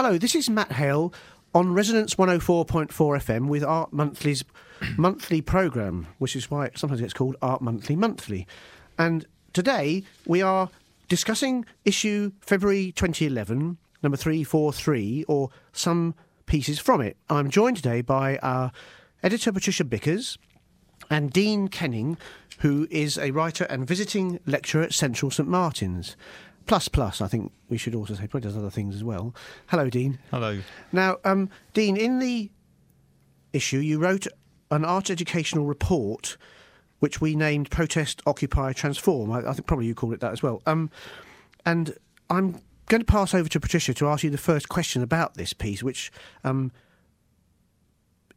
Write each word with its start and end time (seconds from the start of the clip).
Hello, 0.00 0.16
this 0.16 0.36
is 0.36 0.48
Matt 0.48 0.70
Hale 0.70 1.12
on 1.52 1.74
Resonance 1.74 2.14
104.4 2.14 2.86
FM 2.88 3.48
with 3.48 3.64
Art 3.64 3.92
Monthly's 3.92 4.44
monthly 4.96 5.40
programme, 5.40 6.06
which 6.18 6.36
is 6.36 6.48
why 6.48 6.66
it 6.66 6.78
sometimes 6.78 7.00
it's 7.00 7.12
called 7.12 7.34
Art 7.42 7.60
Monthly 7.60 7.96
Monthly. 7.96 8.46
And 8.96 9.26
today 9.52 10.04
we 10.24 10.40
are 10.40 10.70
discussing 11.08 11.64
issue 11.84 12.30
February 12.40 12.92
2011, 12.92 13.76
number 14.00 14.16
343, 14.16 15.24
or 15.26 15.50
some 15.72 16.14
pieces 16.46 16.78
from 16.78 17.00
it. 17.00 17.16
I'm 17.28 17.50
joined 17.50 17.78
today 17.78 18.00
by 18.00 18.36
our 18.36 18.70
editor 19.24 19.50
Patricia 19.50 19.82
Bickers 19.82 20.38
and 21.10 21.32
Dean 21.32 21.66
Kenning, 21.66 22.18
who 22.60 22.86
is 22.88 23.18
a 23.18 23.32
writer 23.32 23.64
and 23.64 23.84
visiting 23.84 24.38
lecturer 24.46 24.84
at 24.84 24.94
Central 24.94 25.32
St 25.32 25.48
Martin's. 25.48 26.16
Plus, 26.68 26.86
plus, 26.86 27.22
I 27.22 27.28
think 27.28 27.50
we 27.70 27.78
should 27.78 27.94
also 27.94 28.12
say, 28.12 28.26
probably 28.26 28.46
does 28.46 28.56
other 28.56 28.70
things 28.70 28.94
as 28.94 29.02
well. 29.02 29.34
Hello, 29.68 29.88
Dean. 29.88 30.18
Hello. 30.30 30.60
Now, 30.92 31.16
um, 31.24 31.48
Dean, 31.72 31.96
in 31.96 32.18
the 32.18 32.50
issue, 33.54 33.78
you 33.78 33.98
wrote 33.98 34.26
an 34.70 34.84
art 34.84 35.08
educational 35.08 35.64
report 35.64 36.36
which 36.98 37.22
we 37.22 37.34
named 37.34 37.70
Protest, 37.70 38.20
Occupy, 38.26 38.74
Transform. 38.74 39.32
I, 39.32 39.38
I 39.48 39.52
think 39.54 39.66
probably 39.66 39.86
you 39.86 39.94
called 39.94 40.12
it 40.12 40.20
that 40.20 40.32
as 40.32 40.42
well. 40.42 40.60
Um, 40.66 40.90
and 41.64 41.96
I'm 42.28 42.60
going 42.86 43.00
to 43.00 43.06
pass 43.06 43.32
over 43.32 43.48
to 43.48 43.60
Patricia 43.60 43.94
to 43.94 44.08
ask 44.08 44.22
you 44.22 44.30
the 44.30 44.36
first 44.36 44.68
question 44.68 45.02
about 45.02 45.34
this 45.34 45.54
piece, 45.54 45.82
which 45.82 46.12
um, 46.44 46.70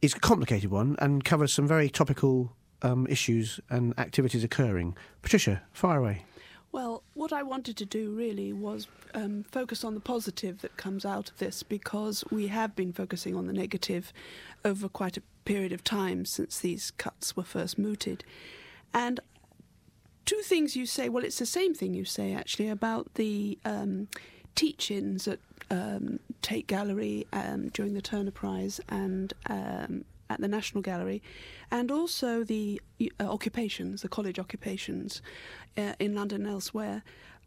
is 0.01 0.13
a 0.13 0.19
complicated 0.19 0.71
one 0.71 0.95
and 0.99 1.25
covers 1.25 1.53
some 1.53 1.67
very 1.67 1.89
topical 1.89 2.55
um, 2.81 3.07
issues 3.07 3.59
and 3.69 3.97
activities 3.99 4.43
occurring. 4.43 4.95
Patricia, 5.21 5.63
fire 5.73 5.99
away. 5.99 6.25
Well, 6.71 7.03
what 7.15 7.33
I 7.33 7.43
wanted 7.43 7.75
to 7.77 7.85
do 7.85 8.11
really 8.11 8.53
was 8.53 8.87
um, 9.13 9.43
focus 9.51 9.83
on 9.83 9.93
the 9.93 9.99
positive 9.99 10.61
that 10.61 10.77
comes 10.77 11.05
out 11.05 11.29
of 11.29 11.37
this 11.37 11.63
because 11.63 12.23
we 12.31 12.47
have 12.47 12.75
been 12.75 12.93
focusing 12.93 13.35
on 13.35 13.45
the 13.47 13.53
negative 13.53 14.13
over 14.63 14.87
quite 14.87 15.17
a 15.17 15.21
period 15.43 15.73
of 15.73 15.83
time 15.83 16.23
since 16.23 16.59
these 16.59 16.91
cuts 16.91 17.35
were 17.35 17.43
first 17.43 17.77
mooted. 17.77 18.23
And 18.93 19.19
two 20.25 20.41
things 20.43 20.77
you 20.77 20.85
say, 20.85 21.09
well, 21.09 21.25
it's 21.25 21.39
the 21.39 21.45
same 21.45 21.73
thing 21.73 21.93
you 21.93 22.05
say 22.05 22.33
actually 22.33 22.69
about 22.69 23.15
the 23.15 23.59
um, 23.65 24.07
teach 24.55 24.91
ins 24.91 25.27
at 25.27 25.39
um, 25.69 26.19
Tate 26.41 26.67
Gallery 26.67 27.27
um, 27.33 27.67
during 27.69 27.93
the 27.93 28.01
Turner 28.01 28.31
Prize 28.31 28.79
and 28.87 29.33
um, 29.47 30.05
at 30.31 30.41
the 30.41 30.47
National 30.47 30.81
Gallery, 30.81 31.21
and 31.69 31.91
also 31.91 32.43
the 32.43 32.81
uh, 33.01 33.23
occupations, 33.23 34.01
the 34.01 34.09
college 34.09 34.39
occupations 34.39 35.21
uh, 35.77 35.93
in 35.99 36.15
London 36.15 36.45
and 36.45 36.53
elsewhere. 36.53 37.03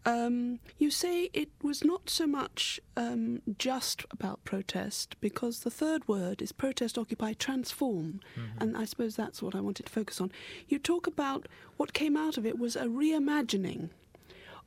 Um, 0.07 0.61
you 0.79 0.91
say 0.91 1.31
it 1.33 1.49
was 1.63 1.83
not 1.83 2.11
so 2.11 2.27
much 2.27 2.79
um, 2.97 3.41
just 3.59 4.05
about 4.11 4.45
protest 4.45 5.17
because 5.21 5.61
the 5.61 5.71
third 5.71 6.07
word 6.07 6.43
is 6.43 6.53
protest, 6.53 6.99
occupy, 6.99 7.33
transform. 7.33 8.21
Mm-hmm. 8.39 8.59
And 8.63 8.77
I 8.77 8.85
suppose 8.85 9.17
that's 9.17 9.41
what 9.41 9.55
I 9.55 9.61
wanted 9.61 9.87
to 9.87 9.93
focus 9.93 10.21
on. 10.21 10.31
You 10.69 10.79
talk 10.79 11.07
about 11.07 11.49
what 11.79 11.95
came 11.95 12.17
out 12.19 12.37
of 12.37 12.45
it 12.45 12.59
was 12.59 12.77
a 12.77 12.85
reimagining 12.85 13.89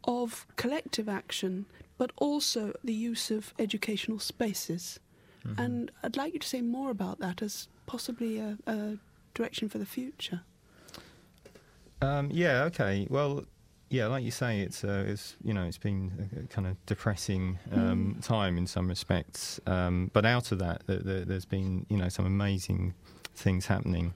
of 0.06 0.48
collective 0.56 1.08
action, 1.08 1.68
but 1.98 2.12
also 2.18 2.73
the 2.84 2.94
use 2.94 3.30
of 3.30 3.54
educational 3.60 4.20
spaces. 4.20 5.00
Mm-hmm. 5.48 5.62
And 5.62 5.92
I'd 6.03 6.17
like 6.17 6.34
you 6.34 6.40
to 6.40 6.48
say 6.48 6.62
more 6.62 6.92
about 6.92 7.20
that 7.20 7.42
as 7.42 7.67
possibly 7.86 8.40
a, 8.40 8.58
a 8.67 8.98
direction 9.34 9.70
for 9.70 9.78
the 9.78 9.86
future. 9.86 10.42
Um, 12.02 12.30
yeah. 12.31 12.64
Okay. 12.64 13.08
Well, 13.09 13.45
yeah, 13.89 14.08
like 14.08 14.23
you 14.23 14.31
say, 14.31 14.59
it's 14.59 14.84
uh, 14.84 15.06
it's 15.08 15.36
you 15.44 15.54
know 15.54 15.64
it's 15.64 15.78
been 15.78 16.30
a, 16.38 16.54
kind 16.54 16.67
of 16.67 16.86
depressing 16.86 17.58
um, 17.72 18.17
mm. 18.17 18.26
time 18.26 18.58
in 18.58 18.67
some 18.67 18.89
respects, 18.89 19.62
um, 19.66 20.12
but 20.14 20.26
out 20.26 20.52
of 20.52 20.59
that, 20.59 20.86
the, 20.88 20.98
the, 20.98 21.14
there's 21.26 21.45
been 21.45 21.86
you 21.89 21.95
know 21.95 22.09
some 22.09 22.26
amazing 22.26 22.94
things 23.34 23.66
happening. 23.66 24.14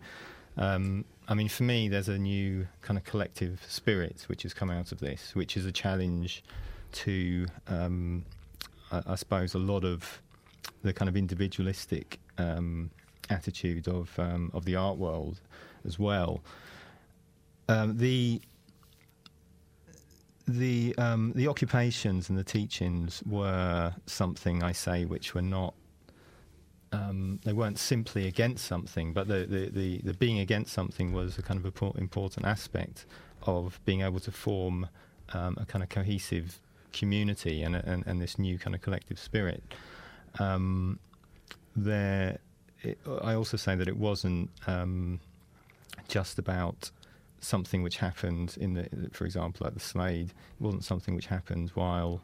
Um, 0.58 1.06
I 1.28 1.34
mean, 1.34 1.48
for 1.48 1.64
me, 1.64 1.88
there's 1.88 2.10
a 2.10 2.18
new 2.18 2.68
kind 2.82 2.98
of 2.98 3.06
collective 3.06 3.64
spirit 3.68 4.26
which 4.28 4.44
has 4.44 4.54
come 4.54 4.70
out 4.70 4.92
of 4.92 5.00
this, 5.00 5.34
which 5.34 5.56
is 5.56 5.66
a 5.66 5.72
challenge 5.72 6.44
to, 6.92 7.48
um, 7.68 8.26
I, 8.92 9.02
I, 9.08 9.16
suppose, 9.16 9.54
a 9.54 9.60
lot 9.60 9.86
of 9.86 10.22
the 10.84 10.94
kind 10.94 11.10
of 11.10 11.16
individualistic 11.16 12.20
um, 12.38 12.92
attitude 13.30 13.88
of 13.88 14.18
um, 14.20 14.52
of 14.54 14.66
the 14.66 14.76
art 14.76 14.98
world 14.98 15.42
as 15.86 15.98
well. 15.98 16.42
the 17.68 18.42
the 20.48 20.96
um, 20.98 21.32
the 21.36 21.48
occupations 21.48 22.30
and 22.30 22.38
the 22.38 22.44
teach-ins 22.44 23.24
were 23.26 23.94
something 24.06 24.64
I 24.64 24.74
say 24.74 25.06
which 25.06 25.34
were 25.34 25.42
not 25.42 25.74
um, 26.92 27.40
they 27.44 27.54
weren't 27.54 27.80
simply 27.80 28.28
against 28.28 28.66
something, 28.66 29.14
but 29.14 29.28
the, 29.28 29.46
the, 29.46 29.70
the, 29.70 29.98
the, 30.00 30.14
being 30.14 30.40
against 30.40 30.74
something 30.74 31.14
was 31.14 31.38
a 31.38 31.42
kind 31.42 31.64
of 31.64 31.96
important 31.98 32.46
aspect 32.46 33.06
of 33.44 33.80
being 33.86 34.02
able 34.02 34.20
to 34.20 34.32
form 34.32 34.88
um, 35.34 35.58
a 35.60 35.66
kind 35.66 35.84
of 35.84 35.90
cohesive 35.90 36.60
community 36.92 37.64
and, 37.64 37.76
and, 37.76 38.06
and 38.06 38.22
this 38.22 38.38
new 38.38 38.60
kind 38.60 38.76
of 38.76 38.82
collective 38.82 39.18
spirit. 39.18 39.64
Um, 40.40 41.00
there, 41.76 42.40
it, 42.82 42.98
I 43.22 43.34
also 43.34 43.58
say 43.58 43.76
that 43.76 43.88
it 43.88 43.98
wasn't 43.98 44.50
um, 44.68 45.20
just 46.08 46.40
about 46.40 46.92
something 47.40 47.82
which 47.82 47.98
happened 47.98 48.56
in 48.60 48.74
the, 48.76 48.88
for 49.12 49.26
example, 49.26 49.66
at 49.68 49.74
the 49.74 49.80
Slade. 49.80 50.30
It 50.30 50.64
wasn't 50.64 50.84
something 50.84 51.16
which 51.16 51.28
happened 51.28 51.72
while, 51.74 52.22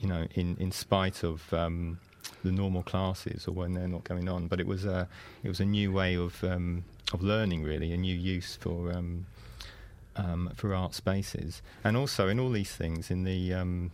you 0.00 0.08
know, 0.08 0.26
in 0.34 0.56
in 0.58 0.72
spite 0.72 1.22
of 1.22 1.52
um, 1.52 1.98
the 2.44 2.52
normal 2.52 2.82
classes 2.82 3.46
or 3.46 3.52
when 3.52 3.74
they're 3.74 3.88
not 3.88 4.04
going 4.04 4.28
on. 4.28 4.48
But 4.48 4.60
it 4.60 4.66
was 4.66 4.84
a 4.84 5.08
it 5.42 5.48
was 5.48 5.60
a 5.60 5.64
new 5.64 5.92
way 5.92 6.16
of 6.16 6.42
um, 6.44 6.84
of 7.12 7.22
learning, 7.22 7.62
really, 7.62 7.92
a 7.92 7.96
new 7.96 8.16
use 8.16 8.56
for. 8.56 8.92
Um, 8.92 9.26
um 10.18 10.50
for 10.54 10.74
art 10.74 10.94
spaces, 10.94 11.60
and 11.84 11.94
also 11.94 12.26
in 12.28 12.40
all 12.40 12.48
these 12.48 12.74
things, 12.74 13.10
in 13.10 13.24
the 13.24 13.52
um, 13.52 13.90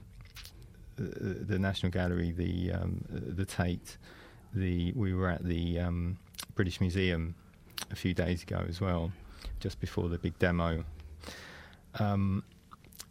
the, 0.97 1.45
the, 1.45 1.59
National 1.59 1.91
Gallery, 1.91 2.33
the 2.33 2.73
um, 2.73 3.05
the 3.11 3.45
Tate, 3.45 3.97
the 4.55 4.93
we 4.93 5.15
were 5.15 5.29
at 5.29 5.45
the 5.45 5.81
British 6.55 6.81
Museum 6.81 7.35
a 7.91 7.97
few 7.97 8.15
days 8.15 8.43
ago 8.43 8.65
as 8.69 8.81
well, 8.81 9.13
just 9.61 9.81
before 9.81 10.09
the 10.09 10.19
big 10.19 10.39
demo. 10.39 10.85
Um, 11.99 12.43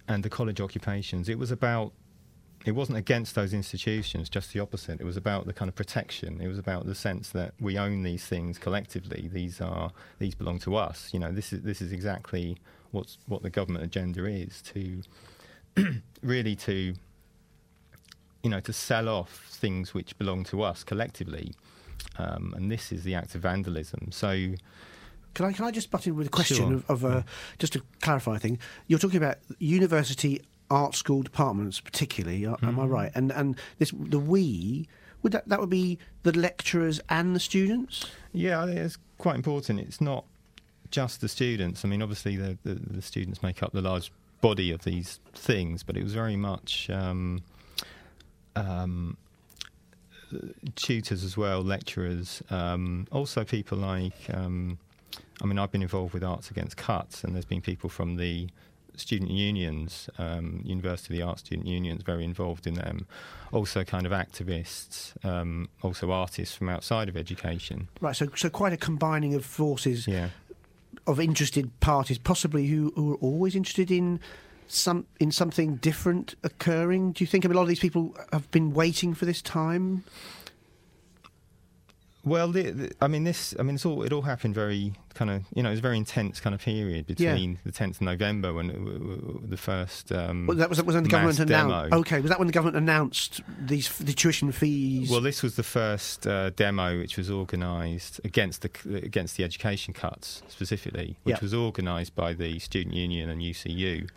and 0.07 0.23
the 0.23 0.29
college 0.29 0.59
occupations, 0.59 1.29
it 1.29 1.37
was 1.37 1.51
about, 1.51 1.93
it 2.65 2.71
wasn't 2.71 2.97
against 2.97 3.35
those 3.35 3.53
institutions, 3.53 4.29
just 4.29 4.51
the 4.53 4.59
opposite. 4.59 4.99
It 4.99 5.05
was 5.05 5.17
about 5.17 5.45
the 5.45 5.53
kind 5.53 5.69
of 5.69 5.75
protection. 5.75 6.41
It 6.41 6.47
was 6.47 6.57
about 6.57 6.85
the 6.85 6.95
sense 6.95 7.29
that 7.29 7.53
we 7.59 7.77
own 7.77 8.03
these 8.03 8.25
things 8.25 8.57
collectively. 8.57 9.29
These 9.31 9.61
are, 9.61 9.91
these 10.19 10.35
belong 10.35 10.59
to 10.59 10.75
us. 10.75 11.09
You 11.13 11.19
know, 11.19 11.31
this 11.31 11.53
is, 11.53 11.61
this 11.61 11.81
is 11.81 11.91
exactly 11.91 12.57
what's, 12.91 13.17
what 13.27 13.41
the 13.43 13.49
government 13.49 13.85
agenda 13.85 14.25
is 14.25 14.61
to 14.63 15.01
really 16.21 16.55
to, 16.57 16.93
you 18.43 18.49
know, 18.49 18.59
to 18.61 18.73
sell 18.73 19.07
off 19.07 19.47
things 19.49 19.93
which 19.93 20.17
belong 20.17 20.43
to 20.45 20.63
us 20.63 20.83
collectively. 20.83 21.53
Um, 22.17 22.53
and 22.55 22.71
this 22.71 22.91
is 22.91 23.03
the 23.03 23.15
act 23.15 23.35
of 23.35 23.41
vandalism. 23.41 24.11
So, 24.11 24.53
can 25.33 25.45
I 25.45 25.53
can 25.53 25.65
I 25.65 25.71
just 25.71 25.91
butt 25.91 26.07
in 26.07 26.15
with 26.15 26.27
a 26.27 26.31
question 26.31 26.57
sure. 26.57 26.73
of, 26.73 26.89
of 26.89 27.05
uh, 27.05 27.21
just 27.59 27.73
to 27.73 27.81
clarify 28.01 28.35
a 28.35 28.39
thing? 28.39 28.59
You're 28.87 28.99
talking 28.99 29.17
about 29.17 29.37
university 29.59 30.41
art 30.69 30.95
school 30.95 31.21
departments, 31.21 31.79
particularly. 31.79 32.41
Mm-hmm. 32.41 32.65
Am 32.65 32.79
I 32.79 32.83
mm-hmm. 32.83 32.91
right? 32.91 33.11
And 33.15 33.31
and 33.31 33.55
this 33.77 33.91
the 33.91 34.19
we 34.19 34.87
would 35.21 35.31
that 35.33 35.47
that 35.47 35.59
would 35.59 35.69
be 35.69 35.99
the 36.23 36.37
lecturers 36.37 36.99
and 37.09 37.35
the 37.35 37.39
students. 37.39 38.05
Yeah, 38.33 38.65
it's 38.65 38.97
quite 39.17 39.35
important. 39.35 39.79
It's 39.79 40.01
not 40.01 40.25
just 40.89 41.21
the 41.21 41.29
students. 41.29 41.85
I 41.85 41.87
mean, 41.87 42.01
obviously 42.01 42.35
the, 42.35 42.57
the, 42.63 42.73
the 42.73 43.01
students 43.01 43.41
make 43.41 43.63
up 43.63 43.71
the 43.71 43.81
large 43.81 44.11
body 44.41 44.71
of 44.71 44.83
these 44.83 45.19
things, 45.33 45.83
but 45.83 45.95
it 45.95 46.03
was 46.03 46.13
very 46.13 46.35
much. 46.35 46.89
Um, 46.89 47.43
um, 48.55 49.17
tutors 50.75 51.23
as 51.23 51.37
well, 51.37 51.61
lecturers, 51.61 52.41
um, 52.49 53.07
also 53.11 53.43
people 53.43 53.77
like 53.77 54.29
um, 54.33 54.77
I 55.41 55.45
mean, 55.45 55.57
I've 55.57 55.71
been 55.71 55.81
involved 55.81 56.13
with 56.13 56.23
Arts 56.23 56.51
Against 56.51 56.77
Cuts, 56.77 57.23
and 57.23 57.33
there's 57.33 57.45
been 57.45 57.61
people 57.61 57.89
from 57.89 58.17
the 58.17 58.49
student 58.95 59.31
unions, 59.31 60.09
um, 60.19 60.61
University 60.63 61.13
of 61.13 61.17
the 61.17 61.25
Arts 61.25 61.41
student 61.41 61.67
unions, 61.67 62.03
very 62.03 62.23
involved 62.23 62.67
in 62.67 62.75
them. 62.75 63.07
Also, 63.51 63.83
kind 63.83 64.05
of 64.05 64.11
activists, 64.11 65.13
um, 65.25 65.67
also 65.81 66.11
artists 66.11 66.55
from 66.55 66.69
outside 66.69 67.09
of 67.09 67.17
education. 67.17 67.87
Right. 67.99 68.15
So, 68.15 68.27
so 68.35 68.49
quite 68.49 68.73
a 68.73 68.77
combining 68.77 69.33
of 69.33 69.43
forces. 69.43 70.07
Yeah. 70.07 70.29
Of 71.07 71.19
interested 71.19 71.79
parties, 71.79 72.19
possibly 72.19 72.67
who, 72.67 72.93
who 72.95 73.13
are 73.13 73.17
always 73.17 73.55
interested 73.55 73.89
in 73.89 74.19
some 74.73 75.05
in 75.19 75.31
something 75.31 75.75
different 75.77 76.35
occurring. 76.43 77.11
Do 77.13 77.23
you 77.23 77.27
think 77.27 77.45
I 77.45 77.47
mean, 77.47 77.55
a 77.55 77.57
lot 77.57 77.63
of 77.63 77.69
these 77.69 77.79
people 77.79 78.15
have 78.31 78.49
been 78.51 78.73
waiting 78.73 79.13
for 79.13 79.25
this 79.25 79.41
time? 79.41 80.03
Well, 82.23 82.51
the, 82.51 82.69
the, 82.69 82.91
I 83.01 83.07
mean, 83.07 83.23
this. 83.23 83.55
I 83.57 83.63
mean, 83.63 83.73
it's 83.75 83.85
all. 83.85 84.03
It 84.03 84.13
all 84.13 84.21
happened 84.21 84.53
very 84.53 84.93
kind 85.15 85.31
of. 85.31 85.43
You 85.55 85.63
know, 85.63 85.69
it 85.69 85.71
was 85.71 85.79
a 85.79 85.81
very 85.81 85.97
intense 85.97 86.39
kind 86.39 86.53
of 86.53 86.61
period 86.61 87.07
between 87.07 87.57
the 87.65 87.71
10th 87.71 87.95
of 87.95 88.01
November 88.01 88.53
when 88.53 88.69
it, 88.69 89.49
the 89.49 89.57
first. 89.57 90.11
Um, 90.11 90.45
Well, 90.45 90.55
that 90.57 90.69
was, 90.69 90.77
that 90.77 90.85
was 90.85 90.93
when 90.93 91.03
the 91.03 91.09
government 91.09 91.39
announced. 91.39 91.93
Okay, 91.93 92.19
was 92.21 92.29
that 92.29 92.37
when 92.37 92.45
the 92.47 92.53
government 92.53 92.77
announced 92.77 93.41
these 93.59 93.97
the 93.97 94.13
tuition 94.13 94.51
fees? 94.51 95.09
Well, 95.09 95.21
this 95.21 95.41
was 95.41 95.55
the 95.55 95.63
first 95.63 96.27
uh, 96.27 96.51
demo 96.51 96.99
which 96.99 97.17
was 97.17 97.31
organised 97.31 98.21
against 98.23 98.61
the 98.61 98.69
against 99.03 99.37
the 99.37 99.43
education 99.43 99.95
cuts 99.95 100.43
specifically, 100.47 101.17
which 101.23 101.37
Yeah. 101.37 101.41
was 101.41 101.55
organised 101.55 102.13
by 102.13 102.33
the 102.33 102.59
student 102.59 102.93
union 102.93 103.31
and 103.31 103.41
UCU. 103.41 104.07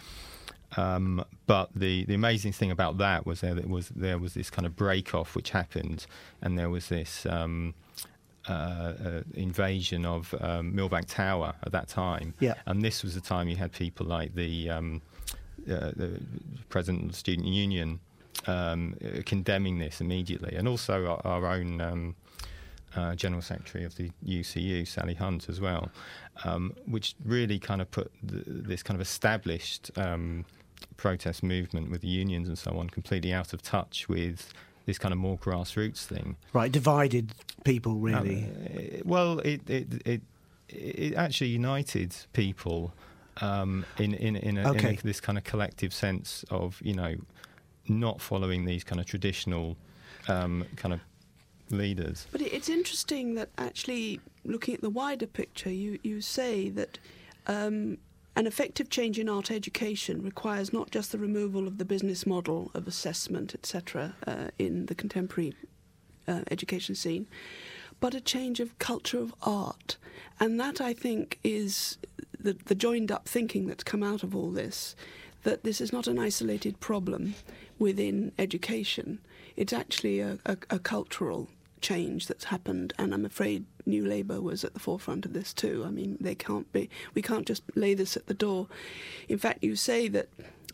Um, 0.76 1.24
but 1.46 1.70
the, 1.74 2.04
the 2.04 2.14
amazing 2.14 2.52
thing 2.52 2.70
about 2.70 2.98
that 2.98 3.26
was 3.26 3.40
there, 3.40 3.54
that 3.54 3.68
was 3.68 3.88
there 3.90 4.18
was 4.18 4.34
this 4.34 4.50
kind 4.50 4.66
of 4.66 4.76
break 4.76 5.14
off 5.14 5.34
which 5.34 5.50
happened, 5.50 6.06
and 6.42 6.58
there 6.58 6.70
was 6.70 6.88
this 6.88 7.26
um, 7.26 7.74
uh, 8.48 8.52
uh, 8.52 9.22
invasion 9.34 10.04
of 10.04 10.34
um, 10.40 10.72
Millbank 10.72 11.06
Tower 11.06 11.54
at 11.62 11.72
that 11.72 11.88
time. 11.88 12.34
Yeah. 12.40 12.54
And 12.66 12.82
this 12.82 13.02
was 13.02 13.14
the 13.14 13.20
time 13.20 13.48
you 13.48 13.56
had 13.56 13.72
people 13.72 14.06
like 14.06 14.34
the, 14.34 14.70
um, 14.70 15.02
uh, 15.66 15.92
the 15.96 16.20
president 16.68 17.04
of 17.04 17.10
the 17.12 17.16
student 17.16 17.48
union 17.48 18.00
um, 18.46 18.96
uh, 19.02 19.22
condemning 19.24 19.78
this 19.78 20.00
immediately, 20.00 20.54
and 20.56 20.68
also 20.68 21.06
our, 21.06 21.26
our 21.26 21.46
own. 21.46 21.80
Um, 21.80 22.16
uh, 22.96 23.12
General 23.12 23.42
Secretary 23.42 23.82
of 23.82 23.96
the 23.96 24.08
UCU, 24.24 24.86
Sally 24.86 25.14
Hunt, 25.14 25.48
as 25.48 25.60
well, 25.60 25.90
um, 26.44 26.72
which 26.86 27.16
really 27.24 27.58
kind 27.58 27.80
of 27.80 27.90
put 27.90 28.12
th- 28.24 28.44
this 28.46 28.84
kind 28.84 28.94
of 28.94 29.00
established 29.00 29.90
um, 29.96 30.44
protest 30.96 31.42
movement 31.42 31.90
with 31.90 32.00
the 32.00 32.08
unions 32.08 32.48
and 32.48 32.58
so 32.58 32.78
on 32.78 32.88
completely 32.88 33.32
out 33.32 33.52
of 33.52 33.62
touch 33.62 34.08
with 34.08 34.52
this 34.86 34.98
kind 34.98 35.12
of 35.12 35.18
more 35.18 35.38
grassroots 35.38 36.04
thing. 36.04 36.36
right, 36.52 36.70
divided 36.70 37.32
people 37.64 37.94
really. 37.96 38.44
Uh, 38.44 39.02
well, 39.04 39.38
it 39.40 39.68
it, 39.68 40.06
it 40.06 40.22
it 40.68 41.14
actually 41.14 41.48
united 41.48 42.14
people 42.32 42.92
um, 43.40 43.84
in 43.98 44.14
in 44.14 44.36
in, 44.36 44.58
a, 44.58 44.72
in 44.72 44.86
a, 44.86 44.96
this 45.02 45.20
kind 45.20 45.38
of 45.38 45.44
collective 45.44 45.92
sense 45.94 46.44
of 46.50 46.80
you 46.82 46.94
know 46.94 47.16
not 47.88 48.20
following 48.20 48.64
these 48.64 48.84
kind 48.84 49.00
of 49.00 49.06
traditional 49.06 49.76
um, 50.28 50.64
kind 50.76 50.94
of 50.94 51.00
leaders. 51.70 52.26
But 52.32 52.40
it's 52.40 52.68
interesting 52.68 53.34
that 53.34 53.50
actually, 53.58 54.20
looking 54.44 54.74
at 54.74 54.80
the 54.80 54.90
wider 54.90 55.26
picture, 55.26 55.70
you, 55.70 55.98
you 56.02 56.20
say 56.20 56.70
that 56.70 56.98
um, 57.46 57.98
an 58.36 58.46
effective 58.46 58.90
change 58.90 59.18
in 59.18 59.28
art 59.28 59.50
education 59.50 60.22
requires 60.22 60.72
not 60.72 60.90
just 60.90 61.12
the 61.12 61.18
removal 61.18 61.66
of 61.68 61.78
the 61.78 61.84
business 61.84 62.26
model 62.26 62.70
of 62.74 62.88
assessment, 62.88 63.54
etc., 63.54 64.14
uh, 64.26 64.48
in 64.58 64.86
the 64.86 64.94
contemporary 64.94 65.54
uh, 66.26 66.40
education 66.50 66.94
scene, 66.94 67.28
but 68.00 68.14
a 68.14 68.20
change 68.20 68.58
of 68.58 68.78
culture 68.78 69.18
of 69.20 69.34
art. 69.42 69.96
And 70.40 70.58
that, 70.58 70.80
I 70.80 70.92
think, 70.92 71.38
is 71.44 71.98
the, 72.38 72.56
the 72.64 72.74
joined 72.74 73.12
up 73.12 73.28
thinking 73.28 73.66
that's 73.66 73.84
come 73.84 74.02
out 74.02 74.22
of 74.22 74.34
all 74.34 74.50
this 74.50 74.96
that 75.44 75.62
this 75.62 75.80
is 75.80 75.92
not 75.92 76.06
an 76.06 76.18
isolated 76.18 76.80
problem 76.80 77.34
within 77.78 78.32
education. 78.38 79.18
It's 79.56 79.74
actually 79.74 80.20
a, 80.20 80.38
a, 80.46 80.56
a 80.70 80.78
cultural 80.78 81.50
change 81.82 82.26
that's 82.26 82.44
happened, 82.44 82.94
and 82.98 83.12
I'm 83.12 83.26
afraid 83.26 83.66
New 83.86 84.06
Labour 84.06 84.40
was 84.40 84.64
at 84.64 84.74
the 84.74 84.80
forefront 84.80 85.26
of 85.26 85.32
this 85.32 85.52
too. 85.52 85.84
I 85.86 85.90
mean, 85.90 86.16
they 86.20 86.34
can't 86.34 86.70
be, 86.72 86.88
we 87.14 87.22
can't 87.22 87.46
just 87.46 87.62
lay 87.74 87.94
this 87.94 88.16
at 88.16 88.26
the 88.26 88.34
door. 88.34 88.68
In 89.28 89.38
fact, 89.38 89.62
you 89.62 89.76
say 89.76 90.08
that 90.08 90.28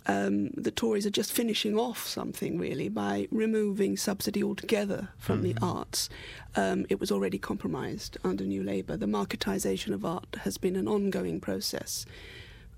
um, 0.06 0.50
the 0.50 0.70
Tories 0.70 1.06
are 1.06 1.10
just 1.10 1.32
finishing 1.32 1.78
off 1.78 2.06
something 2.06 2.58
really 2.58 2.88
by 2.88 3.28
removing 3.30 3.96
subsidy 3.96 4.42
altogether 4.42 5.08
from 5.18 5.42
the 5.42 5.54
arts. 5.60 6.08
Um, 6.56 6.86
it 6.88 6.98
was 6.98 7.10
already 7.10 7.38
compromised 7.38 8.16
under 8.24 8.44
New 8.44 8.62
Labour. 8.62 8.96
The 8.96 9.06
marketisation 9.06 9.92
of 9.92 10.04
art 10.04 10.38
has 10.42 10.56
been 10.56 10.76
an 10.76 10.88
ongoing 10.88 11.40
process, 11.40 12.06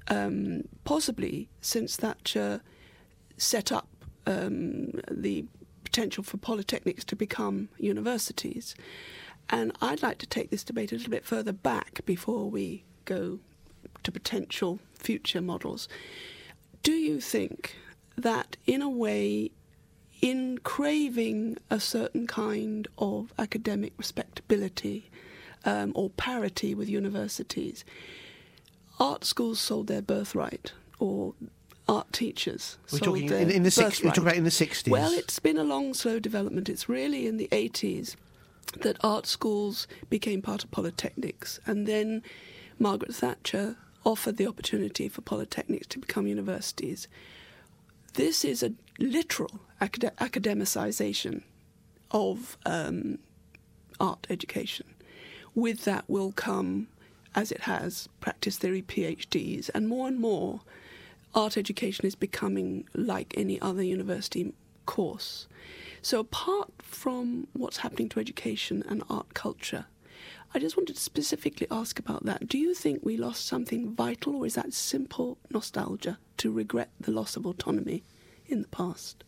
um, 0.09 0.63
possibly 0.85 1.49
since 1.61 1.97
Thatcher 1.97 2.61
set 3.37 3.71
up 3.71 3.89
um, 4.27 5.01
the 5.11 5.47
potential 5.85 6.25
for 6.25 6.39
polytechnics 6.39 7.05
to 7.05 7.17
become 7.17 7.69
universities. 7.79 8.75
And 9.53 9.71
I'd 9.83 10.03
like 10.03 10.17
to 10.19 10.27
take 10.27 10.49
this 10.51 10.65
debate 10.65 10.93
a 10.93 10.97
little 10.97 11.11
bit 11.11 11.27
further 11.27 11.53
back 11.53 12.01
before 12.07 12.51
we 12.51 12.85
go 13.05 13.39
to 14.03 14.11
potential 14.11 14.79
future 14.95 15.43
models. 15.43 15.89
Do 16.83 16.93
you 16.93 17.21
think 17.21 17.77
that, 18.17 18.57
in 18.67 18.81
a 18.81 18.89
way, 18.89 19.51
in 20.23 20.59
craving 20.65 21.59
a 21.69 21.79
certain 21.79 22.27
kind 22.27 22.89
of 22.97 23.35
academic 23.39 23.93
respectability 23.99 25.11
um, 25.67 25.93
or 25.95 26.09
parity 26.09 26.75
with 26.75 26.89
universities, 26.89 27.85
art 28.99 29.23
schools 29.23 29.61
sold 29.61 29.87
their 29.87 30.03
birthright, 30.03 30.73
or 30.99 31.35
art 31.89 32.11
teachers 32.13 32.79
We're 32.91 32.99
sold 32.99 33.03
talking 33.03 33.27
their 33.27 33.41
in, 33.41 33.51
in 33.51 33.63
the 33.65 33.71
six, 33.71 34.03
we're 34.03 34.11
talking 34.11 34.23
about 34.25 34.37
in 34.37 34.45
the 34.45 34.51
sixties. 34.51 34.91
Well, 34.91 35.13
it's 35.13 35.39
been 35.41 35.59
a 35.59 35.65
long, 35.65 35.93
slow 35.93 36.19
development. 36.19 36.71
It's 36.71 36.89
really 36.89 37.27
in 37.27 37.37
the 37.37 37.49
80s 37.53 38.17
that 38.81 38.97
art 39.03 39.27
schools 39.27 39.87
became 40.09 40.43
part 40.43 40.65
of 40.65 40.71
polytechnics, 40.71 41.59
and 41.67 41.87
then 41.87 42.23
Margaret 42.79 43.15
Thatcher 43.15 43.77
offered 44.05 44.37
the 44.37 44.47
opportunity 44.47 45.09
for 45.09 45.21
polytechnics 45.21 45.87
to 45.89 45.99
become 45.99 46.27
universities. 46.27 47.07
This 48.15 48.45
is 48.45 48.63
a 48.63 48.73
literal 48.99 49.61
acad- 49.81 50.17
academicization 50.19 51.43
of 52.11 52.57
um, 52.67 53.19
art 54.01 54.27
education. 54.29 54.87
With 55.55 55.85
that 55.85 56.05
will 56.09 56.33
come, 56.33 56.89
as 57.35 57.53
it 57.53 57.63
has, 57.63 58.09
practice 58.21 58.59
theory 58.59 58.83
PhDs, 58.83 59.71
and 59.75 59.89
more 59.89 60.09
and 60.09 60.19
more 60.19 60.61
art 61.35 61.57
education 61.57 62.05
is 62.05 62.15
becoming 62.15 62.87
like 62.95 63.35
any 63.37 63.61
other 63.61 63.83
university 63.83 64.53
course. 64.87 65.47
So, 66.01 66.21
apart 66.21 66.71
from 66.79 67.47
what's 67.53 67.79
happening 67.79 68.09
to 68.11 68.21
education 68.21 68.83
and 68.89 69.03
art 69.09 69.35
culture, 69.35 69.87
I 70.55 70.59
just 70.59 70.77
wanted 70.77 70.97
to 70.97 71.01
specifically 71.01 71.67
ask 71.71 71.99
about 71.99 72.25
that. 72.25 72.49
Do 72.49 72.59
you 72.59 72.75
think 72.75 73.01
we 73.03 73.17
lost 73.17 73.47
something 73.47 73.95
vital, 73.95 74.37
or 74.37 74.47
is 74.47 74.55
that 74.55 74.73
simple 74.73 75.39
nostalgia 75.51 76.19
to 76.39 76.53
regret 76.53 76.91
the 77.01 77.11
loss 77.11 77.37
of 77.37 77.47
autonomy 77.47 78.03
in 78.47 78.63
the 78.63 78.69
past? 78.69 79.25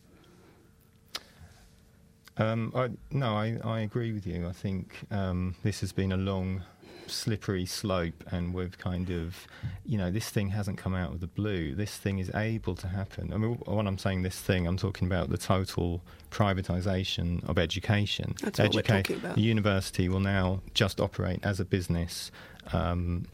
Um, 2.37 2.71
I, 2.75 2.89
no, 3.11 3.33
I, 3.35 3.57
I 3.63 3.79
agree 3.79 4.11
with 4.11 4.27
you. 4.27 4.47
I 4.47 4.51
think 4.51 5.05
um, 5.09 5.55
this 5.63 5.79
has 5.79 5.91
been 5.91 6.11
a 6.11 6.17
long, 6.17 6.61
slippery 7.07 7.65
slope, 7.65 8.23
and 8.31 8.53
we've 8.53 8.77
kind 8.77 9.09
of, 9.09 9.47
you 9.85 9.97
know, 9.97 10.11
this 10.11 10.29
thing 10.29 10.49
hasn't 10.49 10.77
come 10.77 10.95
out 10.95 11.11
of 11.11 11.19
the 11.19 11.27
blue. 11.27 11.75
This 11.75 11.97
thing 11.97 12.19
is 12.19 12.31
able 12.33 12.75
to 12.75 12.87
happen. 12.87 13.33
I 13.33 13.37
mean, 13.37 13.55
when 13.65 13.87
I'm 13.87 13.97
saying 13.97 14.23
this 14.23 14.39
thing, 14.39 14.67
I'm 14.67 14.77
talking 14.77 15.07
about 15.07 15.29
the 15.29 15.37
total 15.37 16.01
privatisation 16.31 17.47
of 17.47 17.57
education. 17.57 18.35
That's 18.41 18.59
what 18.59 18.75
we're 18.75 18.81
talking 18.81 19.17
about. 19.17 19.35
The 19.35 19.41
university 19.41 20.09
will 20.09 20.19
now 20.19 20.61
just 20.73 20.99
operate 20.99 21.39
as 21.43 21.59
a 21.59 21.65
business, 21.65 22.31
um, 22.73 23.25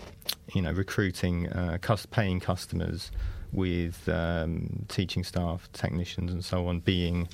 you 0.53 0.61
know, 0.61 0.71
recruiting, 0.71 1.47
uh, 1.49 1.77
cus- 1.81 2.05
paying 2.05 2.39
customers 2.39 3.11
with 3.51 4.07
um, 4.07 4.85
teaching 4.87 5.23
staff, 5.23 5.69
technicians, 5.73 6.31
and 6.31 6.43
so 6.43 6.67
on 6.67 6.79
being 6.79 7.27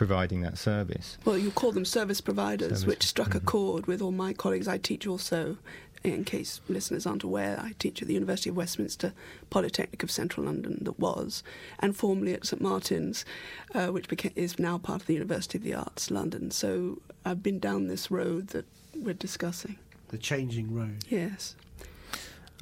providing 0.00 0.40
that 0.40 0.56
service. 0.56 1.18
Well, 1.26 1.36
you 1.36 1.50
call 1.50 1.72
them 1.72 1.84
service 1.84 2.22
providers, 2.22 2.68
Service- 2.70 2.86
which 2.86 3.02
struck 3.02 3.34
a 3.34 3.40
mhm. 3.40 3.44
chord 3.44 3.86
with 3.86 4.00
all 4.00 4.12
my 4.12 4.32
colleagues. 4.32 4.66
I 4.66 4.78
teach 4.78 5.06
also, 5.06 5.58
in 6.02 6.24
case 6.24 6.62
listeners 6.70 7.04
aren't 7.04 7.22
aware, 7.22 7.60
I 7.60 7.74
teach 7.78 8.00
at 8.00 8.08
the 8.08 8.14
University 8.14 8.48
of 8.48 8.56
Westminster 8.56 9.12
Polytechnic 9.50 10.02
of 10.02 10.10
Central 10.10 10.46
London, 10.46 10.78
that 10.86 10.98
was, 10.98 11.42
and 11.80 11.94
formerly 11.94 12.32
at 12.32 12.46
St 12.46 12.62
Martin's, 12.62 13.26
uh, 13.74 13.88
which 13.88 14.08
beca- 14.08 14.32
is 14.36 14.58
now 14.58 14.78
part 14.78 15.02
of 15.02 15.06
the 15.06 15.12
University 15.12 15.58
of 15.58 15.64
the 15.64 15.74
Arts, 15.74 16.10
London. 16.10 16.50
So 16.50 17.02
I've 17.26 17.42
been 17.42 17.58
down 17.58 17.88
this 17.88 18.10
road 18.10 18.48
that 18.54 18.64
we're 18.96 19.12
discussing. 19.28 19.76
the 20.08 20.16
changing 20.18 20.74
road. 20.74 21.04
Yes. 21.10 21.54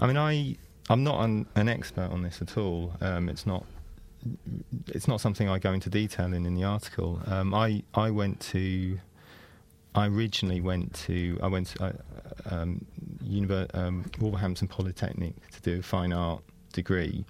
I 0.00 0.08
mean, 0.08 0.16
I 0.16 0.56
I'm 0.90 1.04
not 1.04 1.22
an, 1.24 1.46
an 1.54 1.68
expert 1.68 2.10
on 2.10 2.22
this 2.22 2.42
at 2.42 2.56
all. 2.58 2.94
Um, 3.00 3.28
it's 3.28 3.46
not 3.46 3.64
it's 4.88 5.08
not 5.08 5.20
something 5.20 5.48
I 5.48 5.58
go 5.58 5.72
into 5.72 5.88
detail 5.90 6.32
in 6.32 6.44
in 6.46 6.54
the 6.54 6.64
article. 6.64 7.20
Um, 7.26 7.54
I 7.54 7.82
I 7.94 8.10
went 8.10 8.40
to 8.52 8.98
I 9.94 10.06
originally 10.06 10.60
went 10.60 10.94
to 11.06 11.38
I 11.42 11.46
went 11.48 11.68
to, 11.68 11.84
uh, 11.84 11.92
um, 12.50 12.84
Univer- 13.24 13.72
um, 13.74 14.04
Wolverhampton 14.20 14.68
Polytechnic 14.68 15.34
to 15.52 15.60
do 15.62 15.78
a 15.80 15.82
fine 15.82 16.12
art 16.12 16.42
degree 16.72 17.24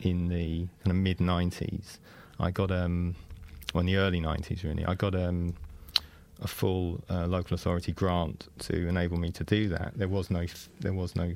in 0.00 0.28
the 0.28 0.66
kind 0.84 0.90
of 0.90 0.96
mid 0.96 1.18
'90s. 1.18 1.98
I 2.38 2.50
got 2.50 2.70
um 2.70 3.14
well 3.74 3.80
in 3.80 3.86
the 3.86 3.96
early 3.96 4.20
'90s 4.20 4.62
really. 4.64 4.84
I 4.84 4.94
got 4.94 5.14
um 5.14 5.54
a 6.42 6.46
full 6.46 7.02
uh, 7.08 7.26
local 7.26 7.54
authority 7.54 7.92
grant 7.92 8.46
to 8.58 8.88
enable 8.88 9.16
me 9.16 9.30
to 9.32 9.42
do 9.42 9.68
that. 9.70 9.92
There 9.96 10.08
was 10.08 10.30
no 10.30 10.40
f- 10.40 10.68
there 10.80 10.92
was 10.92 11.16
no 11.16 11.34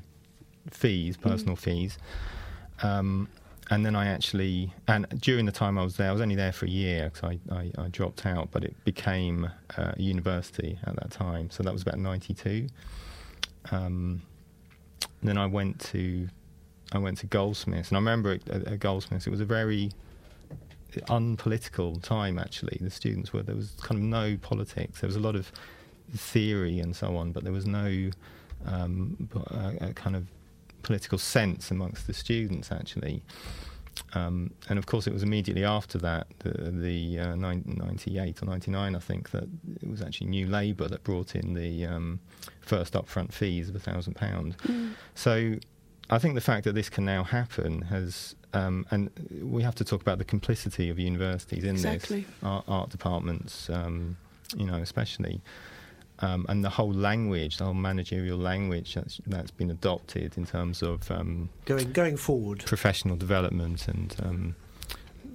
fees, 0.69 1.17
personal 1.17 1.55
fees, 1.55 1.97
um, 2.83 3.27
and 3.71 3.85
then 3.85 3.95
I 3.95 4.07
actually, 4.07 4.73
and 4.89 5.07
during 5.21 5.45
the 5.45 5.51
time 5.53 5.79
I 5.79 5.83
was 5.83 5.95
there, 5.95 6.09
I 6.09 6.11
was 6.11 6.19
only 6.19 6.35
there 6.35 6.51
for 6.51 6.65
a 6.65 6.69
year 6.69 7.09
because 7.09 7.39
I, 7.49 7.55
I, 7.55 7.71
I, 7.85 7.87
dropped 7.87 8.25
out, 8.25 8.49
but 8.51 8.65
it 8.65 8.75
became 8.83 9.49
uh, 9.77 9.93
a 9.95 10.01
university 10.01 10.77
at 10.85 10.97
that 10.97 11.09
time. 11.09 11.49
So 11.49 11.63
that 11.63 11.71
was 11.71 11.81
about 11.81 11.97
92. 11.97 12.67
Um, 13.71 14.21
then 15.23 15.37
I 15.37 15.45
went 15.45 15.79
to 15.91 16.27
I 16.91 16.97
went 16.97 17.19
to 17.19 17.27
Goldsmiths, 17.27 17.87
and 17.89 17.97
I 17.97 18.01
remember 18.01 18.33
at, 18.33 18.49
at 18.49 18.79
Goldsmiths 18.81 19.25
it 19.25 19.29
was 19.29 19.39
a 19.39 19.45
very 19.45 19.91
unpolitical 21.07 21.95
time. 22.01 22.37
Actually, 22.37 22.77
the 22.81 22.89
students 22.89 23.31
were 23.31 23.41
there 23.41 23.55
was 23.55 23.71
kind 23.81 23.97
of 23.97 24.03
no 24.03 24.35
politics. 24.41 24.99
There 24.99 25.07
was 25.07 25.15
a 25.15 25.21
lot 25.21 25.37
of 25.37 25.49
theory 26.13 26.81
and 26.81 26.93
so 26.93 27.15
on, 27.15 27.31
but 27.31 27.45
there 27.45 27.53
was 27.53 27.65
no 27.65 28.09
um, 28.65 29.29
a, 29.49 29.91
a 29.91 29.93
kind 29.93 30.17
of 30.17 30.27
political 30.81 31.17
sense 31.17 31.71
amongst 31.71 32.07
the 32.07 32.13
students 32.13 32.71
actually. 32.71 33.23
Um, 34.13 34.51
and 34.69 34.77
of 34.79 34.85
course, 34.85 35.07
it 35.07 35.13
was 35.13 35.23
immediately 35.23 35.63
after 35.63 35.97
that, 35.99 36.27
the, 36.39 36.71
the 36.71 37.19
uh, 37.19 37.35
98 37.35 38.41
or 38.41 38.45
99, 38.45 38.95
I 38.95 38.99
think, 38.99 39.31
that 39.31 39.47
it 39.81 39.89
was 39.89 40.01
actually 40.01 40.27
New 40.27 40.47
Labour 40.47 40.87
that 40.87 41.03
brought 41.03 41.35
in 41.35 41.53
the 41.53 41.85
um, 41.85 42.19
first 42.61 42.93
upfront 42.93 43.33
fees 43.33 43.69
of 43.69 43.75
£1,000. 43.75 44.13
Mm. 44.55 44.91
So 45.15 45.55
I 46.09 46.19
think 46.19 46.35
the 46.35 46.41
fact 46.41 46.65
that 46.65 46.73
this 46.73 46.89
can 46.89 47.05
now 47.05 47.23
happen 47.23 47.83
has, 47.83 48.35
um, 48.53 48.85
and 48.91 49.09
we 49.41 49.63
have 49.63 49.75
to 49.75 49.85
talk 49.85 50.01
about 50.01 50.17
the 50.17 50.25
complicity 50.25 50.89
of 50.89 50.99
universities 50.99 51.63
in 51.63 51.71
exactly. 51.71 52.21
this, 52.21 52.29
art, 52.43 52.65
art 52.67 52.89
departments, 52.89 53.69
um, 53.69 54.17
you 54.57 54.65
know, 54.65 54.75
especially 54.75 55.41
um, 56.21 56.45
and 56.49 56.63
the 56.63 56.69
whole 56.69 56.93
language, 56.93 57.57
the 57.57 57.65
whole 57.65 57.73
managerial 57.73 58.37
language 58.37 58.93
that's 58.93 59.19
that's 59.27 59.51
been 59.51 59.71
adopted 59.71 60.37
in 60.37 60.45
terms 60.45 60.81
of 60.81 61.09
um, 61.11 61.49
going 61.65 61.91
going 61.91 62.17
forward, 62.17 62.63
professional 62.65 63.15
development 63.15 63.87
and 63.87 64.15
um, 64.23 64.55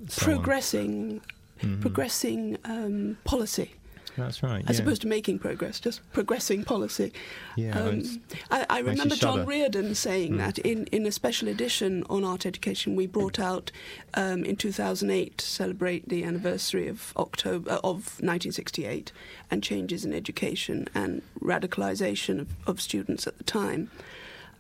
so 0.09 0.25
progressing, 0.25 1.21
mm-hmm. 1.61 1.81
progressing 1.81 2.59
um, 2.65 3.19
policy. 3.25 3.75
That's 4.17 4.43
right. 4.43 4.65
As 4.69 4.79
yeah. 4.79 4.85
opposed 4.85 5.03
to 5.03 5.09
making 5.09 5.39
progress, 5.39 5.79
just 5.79 6.01
progressing 6.13 6.65
policy. 6.65 7.13
Yeah, 7.57 7.79
um, 7.79 8.03
I, 8.51 8.67
I 8.71 8.79
remember 8.81 9.15
John 9.15 9.45
Reardon 9.45 9.95
saying 9.95 10.35
mm. 10.35 10.39
that 10.39 10.59
in, 10.59 10.87
in 10.87 11.07
a 11.07 11.13
special 11.13 11.49
edition 11.49 12.03
on 12.09 12.25
art 12.25 12.47
education 12.47 12.97
we 12.97 13.07
brought 13.07 13.39
out 13.39 13.71
um, 14.15 14.45
in 14.45 14.57
2008 14.57 15.39
to 15.39 15.47
celebrate 15.47 16.09
the 16.09 16.25
anniversary 16.25 16.89
of 16.89 17.13
October 17.17 17.71
uh, 17.71 17.77
of 17.77 18.21
1968 18.21 19.13
and 19.51 19.63
changes 19.63 20.05
in 20.05 20.13
education 20.15 20.89
and 20.95 21.23
radicalisation 21.41 22.41
of, 22.41 22.49
of 22.67 22.81
students 22.81 23.27
at 23.27 23.37
the 23.39 23.45
time. 23.45 23.91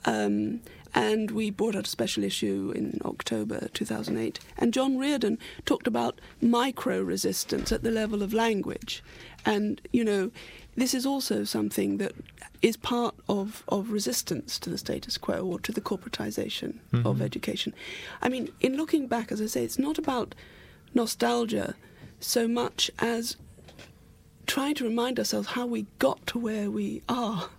Um, 0.05 0.61
and 0.97 1.31
we 1.31 1.50
brought 1.50 1.76
out 1.76 1.87
a 1.87 1.91
special 1.91 2.25
issue 2.25 2.73
in 2.75 2.99
October 3.05 3.69
2008. 3.75 4.41
And 4.57 4.73
John 4.73 4.97
Reardon 4.97 5.38
talked 5.67 5.87
about 5.87 6.23
micro 6.41 7.03
resistance 7.03 7.71
at 7.71 7.83
the 7.83 7.91
level 7.91 8.23
of 8.23 8.33
language. 8.33 9.05
And, 9.45 9.83
you 9.93 10.03
know, 10.03 10.31
this 10.75 10.95
is 10.95 11.05
also 11.05 11.45
something 11.45 11.99
that 11.99 12.12
is 12.62 12.79
part 12.79 13.15
of, 13.29 13.62
of 13.69 13.91
resistance 13.91 14.59
to 14.61 14.71
the 14.71 14.79
status 14.79 15.19
quo 15.19 15.45
or 15.45 15.61
to 15.61 15.71
the 15.71 15.83
corporatization 15.83 16.79
mm-hmm. 16.91 17.07
of 17.07 17.21
education. 17.21 17.75
I 18.23 18.31
mean, 18.31 18.49
in 18.61 18.79
looking 18.79 19.07
back, 19.07 19.31
as 19.31 19.43
I 19.43 19.47
say, 19.47 19.65
it's 19.65 19.79
not 19.79 19.99
about 19.99 20.35
nostalgia 20.95 21.75
so 22.21 22.49
much 22.49 22.91
as 22.99 23.37
trying 24.47 24.75
to 24.76 24.85
remind 24.85 25.19
ourselves 25.19 25.49
how 25.49 25.67
we 25.67 25.85
got 25.99 26.26
to 26.29 26.38
where 26.38 26.71
we 26.71 27.03
are 27.07 27.50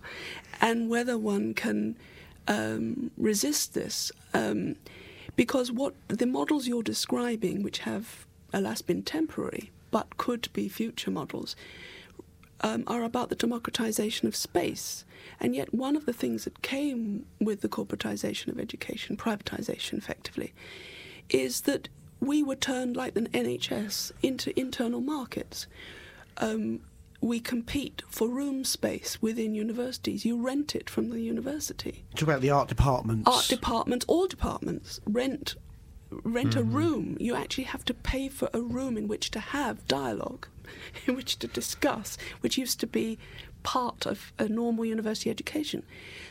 and 0.60 0.90
whether 0.90 1.16
one 1.16 1.54
can 1.54 1.94
um, 2.48 3.10
resist 3.16 3.74
this. 3.74 4.10
Um, 4.34 4.76
because 5.36 5.70
what 5.70 5.94
the 6.08 6.26
models 6.26 6.66
you're 6.66 6.82
describing, 6.82 7.62
which 7.62 7.80
have 7.80 8.26
alas 8.52 8.82
been 8.82 9.02
temporary 9.02 9.70
but 9.90 10.16
could 10.16 10.48
be 10.52 10.68
future 10.68 11.10
models, 11.10 11.54
um, 12.60 12.82
are 12.86 13.04
about 13.04 13.28
the 13.28 13.36
democratization 13.36 14.26
of 14.26 14.34
space. 14.34 15.04
And 15.40 15.54
yet, 15.54 15.72
one 15.72 15.96
of 15.96 16.06
the 16.06 16.12
things 16.12 16.44
that 16.44 16.60
came 16.62 17.24
with 17.40 17.60
the 17.60 17.68
corporatization 17.68 18.48
of 18.48 18.58
education, 18.58 19.16
privatization 19.16 19.96
effectively, 19.96 20.52
is 21.30 21.62
that 21.62 21.88
we 22.20 22.42
were 22.42 22.56
turned 22.56 22.96
like 22.96 23.14
the 23.14 23.22
NHS 23.22 24.12
into 24.22 24.58
internal 24.58 25.00
markets. 25.00 25.66
Um, 26.38 26.80
we 27.20 27.40
compete 27.40 28.02
for 28.08 28.28
room 28.28 28.64
space 28.64 29.20
within 29.20 29.54
universities. 29.54 30.24
You 30.24 30.40
rent 30.40 30.74
it 30.74 30.88
from 30.88 31.10
the 31.10 31.20
university. 31.20 32.04
Talk 32.14 32.22
about 32.22 32.40
the 32.40 32.50
art 32.50 32.68
departments. 32.68 33.28
Art 33.28 33.48
departments, 33.48 34.04
all 34.08 34.26
departments 34.26 35.00
rent 35.06 35.56
rent 36.10 36.50
mm-hmm. 36.50 36.60
a 36.60 36.62
room. 36.62 37.16
You 37.20 37.34
actually 37.34 37.64
have 37.64 37.84
to 37.86 37.94
pay 37.94 38.28
for 38.28 38.48
a 38.52 38.60
room 38.60 38.96
in 38.96 39.08
which 39.08 39.30
to 39.32 39.40
have 39.40 39.86
dialogue, 39.88 40.48
in 41.06 41.16
which 41.16 41.38
to 41.40 41.46
discuss, 41.46 42.16
which 42.40 42.58
used 42.58 42.80
to 42.80 42.86
be 42.86 43.18
part 43.62 44.06
of 44.06 44.32
a 44.38 44.48
normal 44.48 44.84
university 44.84 45.30
education. 45.30 45.82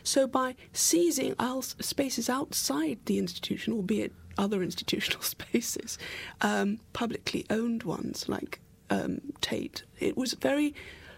So 0.03 0.27
by 0.27 0.55
seizing 0.73 1.35
spaces 1.61 2.29
outside 2.29 2.99
the 3.05 3.19
institution, 3.19 3.73
albeit 3.73 4.13
other 4.37 4.63
institutional 4.63 5.21
spaces, 5.21 5.97
um, 6.41 6.79
publicly 6.93 7.45
owned 7.49 7.83
ones 7.83 8.27
like 8.27 8.59
um, 8.89 9.21
Tate. 9.41 9.83
It 9.99 10.17
was 10.17 10.33
a 10.33 10.37
very 10.37 10.73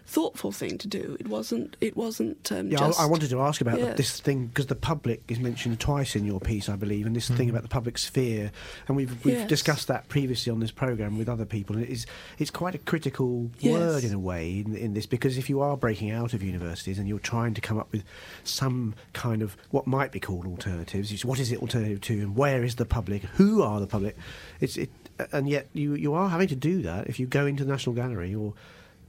thoughtful 0.10 0.52
thing 0.52 0.76
to 0.80 0.88
do. 0.88 1.16
It 1.20 1.28
wasn't. 1.28 1.78
It 1.80 1.96
wasn't. 1.96 2.52
Um, 2.52 2.70
yeah, 2.70 2.80
just, 2.80 3.00
I, 3.00 3.04
I, 3.04 3.06
wanted 3.06 3.30
to 3.30 3.42
ask 3.42 3.62
about 3.62 3.78
yes. 3.78 3.96
this 3.96 4.20
thing 4.20 4.48
because 4.48 4.66
the 4.66 4.76
public 4.76 5.22
is 5.28 5.40
mentioned 5.40 5.80
twice 5.80 6.16
in 6.16 6.26
your 6.26 6.40
piece, 6.40 6.68
I 6.68 6.76
believe, 6.76 7.06
and 7.06 7.16
this 7.16 7.30
mm. 7.30 7.38
thing 7.38 7.48
hmm. 7.48 7.52
about 7.52 7.62
the 7.62 7.70
public 7.70 7.98
sphere, 8.00 8.52
and 8.88 8.98
we've 8.98 9.24
we've 9.24 9.36
yes. 9.36 9.48
discussed 9.48 9.88
that 9.88 10.10
previously 10.10 10.52
on 10.52 10.60
this 10.60 10.72
program 10.72 11.18
with 11.18 11.30
other 11.30 11.46
people, 11.46 11.76
and 11.76 11.86
it 11.86 11.92
is 11.92 12.08
it's 12.40 12.50
quite 12.50 12.74
a 12.74 12.80
critical 12.80 13.52
yes. 13.60 13.74
word 13.74 14.04
in 14.04 14.14
a 14.14 14.20
way 14.20 14.64
in, 14.66 14.76
in 14.76 14.94
this 14.96 15.06
because 15.06 15.38
if 15.38 15.48
you 15.48 15.62
are 15.62 15.78
breaking 15.78 16.10
out 16.10 16.34
of 16.34 16.42
universities 16.42 16.98
and 16.98 17.08
you're 17.08 17.20
trying 17.20 17.54
to 17.54 17.62
come 17.62 17.78
up 17.78 17.92
with 17.92 18.04
some 18.44 18.96
kind 19.14 19.44
of 19.44 19.56
what 19.70 19.86
might 19.86 20.12
be 20.12 20.20
called 20.20 20.48
alternatives, 20.48 21.24
what 21.24 21.40
is 21.40 21.52
it 21.52 21.60
alternative 21.60 22.02
to, 22.02 22.14
and 22.14 22.36
where 22.36 22.64
is 22.64 22.76
the 22.76 22.86
public? 22.86 23.22
Who 23.36 23.62
are 23.62 23.80
the 23.80 23.88
public? 23.88 24.18
It's 24.60 24.76
it, 24.76 24.90
and 25.32 25.50
yet 25.50 25.68
you 25.74 25.96
you 25.96 26.14
are 26.14 26.30
having 26.30 26.48
to 26.48 26.56
do 26.56 26.82
that 26.82 27.08
if 27.08 27.20
you 27.20 27.28
go 27.28 27.46
into 27.46 27.64
the 27.64 27.72
National 27.72 27.96
Gallery 27.96 28.34
or 28.34 28.54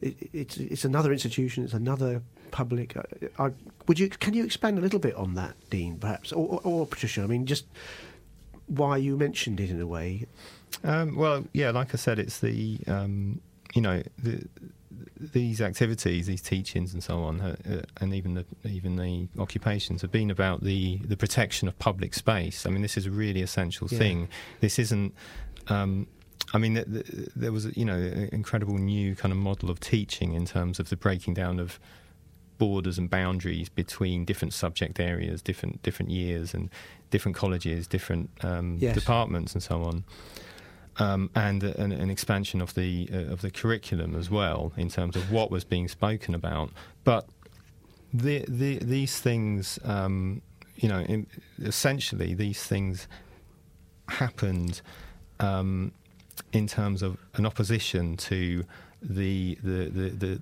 it, 0.00 0.16
it's 0.32 0.56
it's 0.56 0.84
another 0.84 1.12
institution, 1.12 1.64
it's 1.64 1.74
another 1.74 2.22
public. 2.50 2.96
I, 2.96 3.00
uh, 3.00 3.48
I, 3.48 3.52
would 3.86 3.98
you 3.98 4.08
can 4.08 4.34
you 4.34 4.44
expand 4.44 4.78
a 4.78 4.80
little 4.80 4.98
bit 4.98 5.14
on 5.14 5.34
that, 5.34 5.54
Dean, 5.70 5.98
perhaps, 5.98 6.32
or, 6.32 6.48
or, 6.48 6.60
or 6.64 6.86
Patricia? 6.86 7.22
I 7.22 7.26
mean, 7.26 7.46
just 7.46 7.66
why 8.66 8.96
you 8.96 9.16
mentioned 9.16 9.60
it 9.60 9.70
in 9.70 9.80
a 9.80 9.86
way. 9.86 10.26
Um, 10.84 11.16
well, 11.16 11.44
yeah, 11.52 11.70
like 11.70 11.94
I 11.94 11.96
said, 11.96 12.18
it's 12.18 12.38
the 12.40 12.78
um, 12.86 13.40
you 13.74 13.82
know 13.82 14.02
the, 14.18 14.46
these 15.18 15.60
activities, 15.60 16.26
these 16.26 16.40
teach-ins, 16.40 16.94
and 16.94 17.02
so 17.02 17.22
on, 17.22 17.40
uh, 17.40 17.56
uh, 17.68 17.82
and 18.00 18.14
even 18.14 18.34
the 18.34 18.44
even 18.64 18.96
the 18.96 19.28
occupations 19.40 20.02
have 20.02 20.12
been 20.12 20.30
about 20.30 20.62
the 20.62 20.98
the 20.98 21.16
protection 21.16 21.68
of 21.68 21.78
public 21.78 22.14
space. 22.14 22.66
I 22.66 22.70
mean, 22.70 22.82
this 22.82 22.96
is 22.96 23.06
a 23.06 23.10
really 23.10 23.42
essential 23.42 23.88
yeah. 23.90 23.98
thing. 23.98 24.28
This 24.60 24.78
isn't 24.78 25.14
um, 25.70 26.06
I 26.52 26.58
mean, 26.58 26.74
th- 26.74 26.86
th- 26.86 27.28
there 27.36 27.52
was, 27.52 27.76
you 27.76 27.84
know, 27.84 27.94
an 27.94 28.28
incredible 28.32 28.78
new 28.78 29.14
kind 29.14 29.32
of 29.32 29.38
model 29.38 29.70
of 29.70 29.80
teaching 29.80 30.34
in 30.34 30.46
terms 30.46 30.80
of 30.80 30.88
the 30.88 30.96
breaking 30.96 31.34
down 31.34 31.60
of 31.60 31.78
borders 32.58 32.98
and 32.98 33.08
boundaries 33.08 33.68
between 33.68 34.24
different 34.24 34.52
subject 34.52 35.00
areas, 35.00 35.42
different 35.42 35.82
different 35.82 36.10
years, 36.10 36.52
and 36.52 36.70
different 37.10 37.36
colleges, 37.36 37.86
different 37.86 38.30
um, 38.42 38.76
yes. 38.80 38.94
departments, 38.94 39.54
and 39.54 39.62
so 39.62 39.82
on. 39.82 40.04
Um, 40.98 41.30
and 41.34 41.62
an, 41.62 41.92
an, 41.92 42.10
expansion 42.10 42.60
of 42.60 42.74
the 42.74 43.08
uh, 43.12 43.32
of 43.32 43.40
the 43.40 43.50
curriculum 43.50 44.14
as 44.16 44.28
well 44.28 44.72
in 44.76 44.88
terms 44.90 45.16
of 45.16 45.30
what 45.30 45.50
was 45.50 45.64
being 45.64 45.88
spoken 45.88 46.34
about. 46.34 46.70
But 47.04 47.26
the, 48.12 48.44
the, 48.48 48.78
these 48.78 49.18
things, 49.20 49.78
um, 49.84 50.42
you 50.76 50.88
know, 50.88 51.00
in, 51.00 51.26
essentially 51.62 52.34
these 52.34 52.62
things 52.64 53.06
happened 54.08 54.82
um, 55.40 55.92
in 56.52 56.66
terms 56.66 57.02
of 57.02 57.16
an 57.34 57.46
opposition 57.46 58.16
to 58.16 58.64
the 59.02 59.56
the, 59.62 59.88
the, 59.88 60.08
the, 60.10 60.40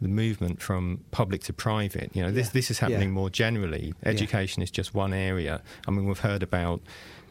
the 0.00 0.08
movement 0.08 0.60
from 0.60 1.04
public 1.10 1.42
to 1.44 1.52
private. 1.52 2.10
You 2.14 2.22
know, 2.22 2.30
this 2.30 2.48
yeah. 2.48 2.52
this 2.52 2.70
is 2.70 2.78
happening 2.78 3.08
yeah. 3.08 3.14
more 3.14 3.30
generally. 3.30 3.94
Education 4.04 4.60
yeah. 4.60 4.64
is 4.64 4.70
just 4.70 4.94
one 4.94 5.12
area. 5.12 5.62
I 5.86 5.90
mean, 5.90 6.06
we've 6.06 6.18
heard 6.18 6.42
about 6.42 6.80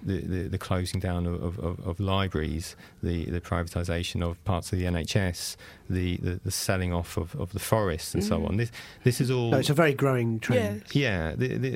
the, 0.03 0.19
the, 0.19 0.47
the 0.47 0.57
closing 0.57 0.99
down 0.99 1.27
of, 1.27 1.59
of, 1.59 1.79
of, 1.85 1.99
libraries, 1.99 2.75
the, 3.03 3.25
the 3.25 3.39
privatisation 3.39 4.27
of 4.27 4.43
parts 4.45 4.73
of 4.73 4.79
the 4.79 4.85
NHS, 4.85 5.57
the, 5.91 6.17
the, 6.17 6.39
the 6.43 6.49
selling 6.49 6.91
off 6.91 7.17
of, 7.17 7.35
of 7.35 7.51
the 7.53 7.59
forests, 7.59 8.15
and 8.15 8.23
mm. 8.23 8.27
so 8.27 8.45
on. 8.47 8.57
This 8.57 8.71
this 9.03 9.21
is 9.21 9.29
all. 9.29 9.51
No, 9.51 9.59
it's 9.59 9.69
a 9.69 9.75
very 9.75 9.93
growing 9.93 10.39
trend. 10.39 10.83
Yeah. 10.91 11.35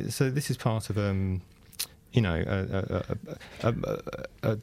so 0.10 0.32
this 0.32 0.50
is 0.50 0.58
part 0.58 0.89
of 0.89 0.98
um, 0.98 1.42
you 2.13 2.22
know, 2.22 2.44
a, 2.48 3.68
a, 3.68 3.74
a, 4.44 4.51
a 4.51 4.60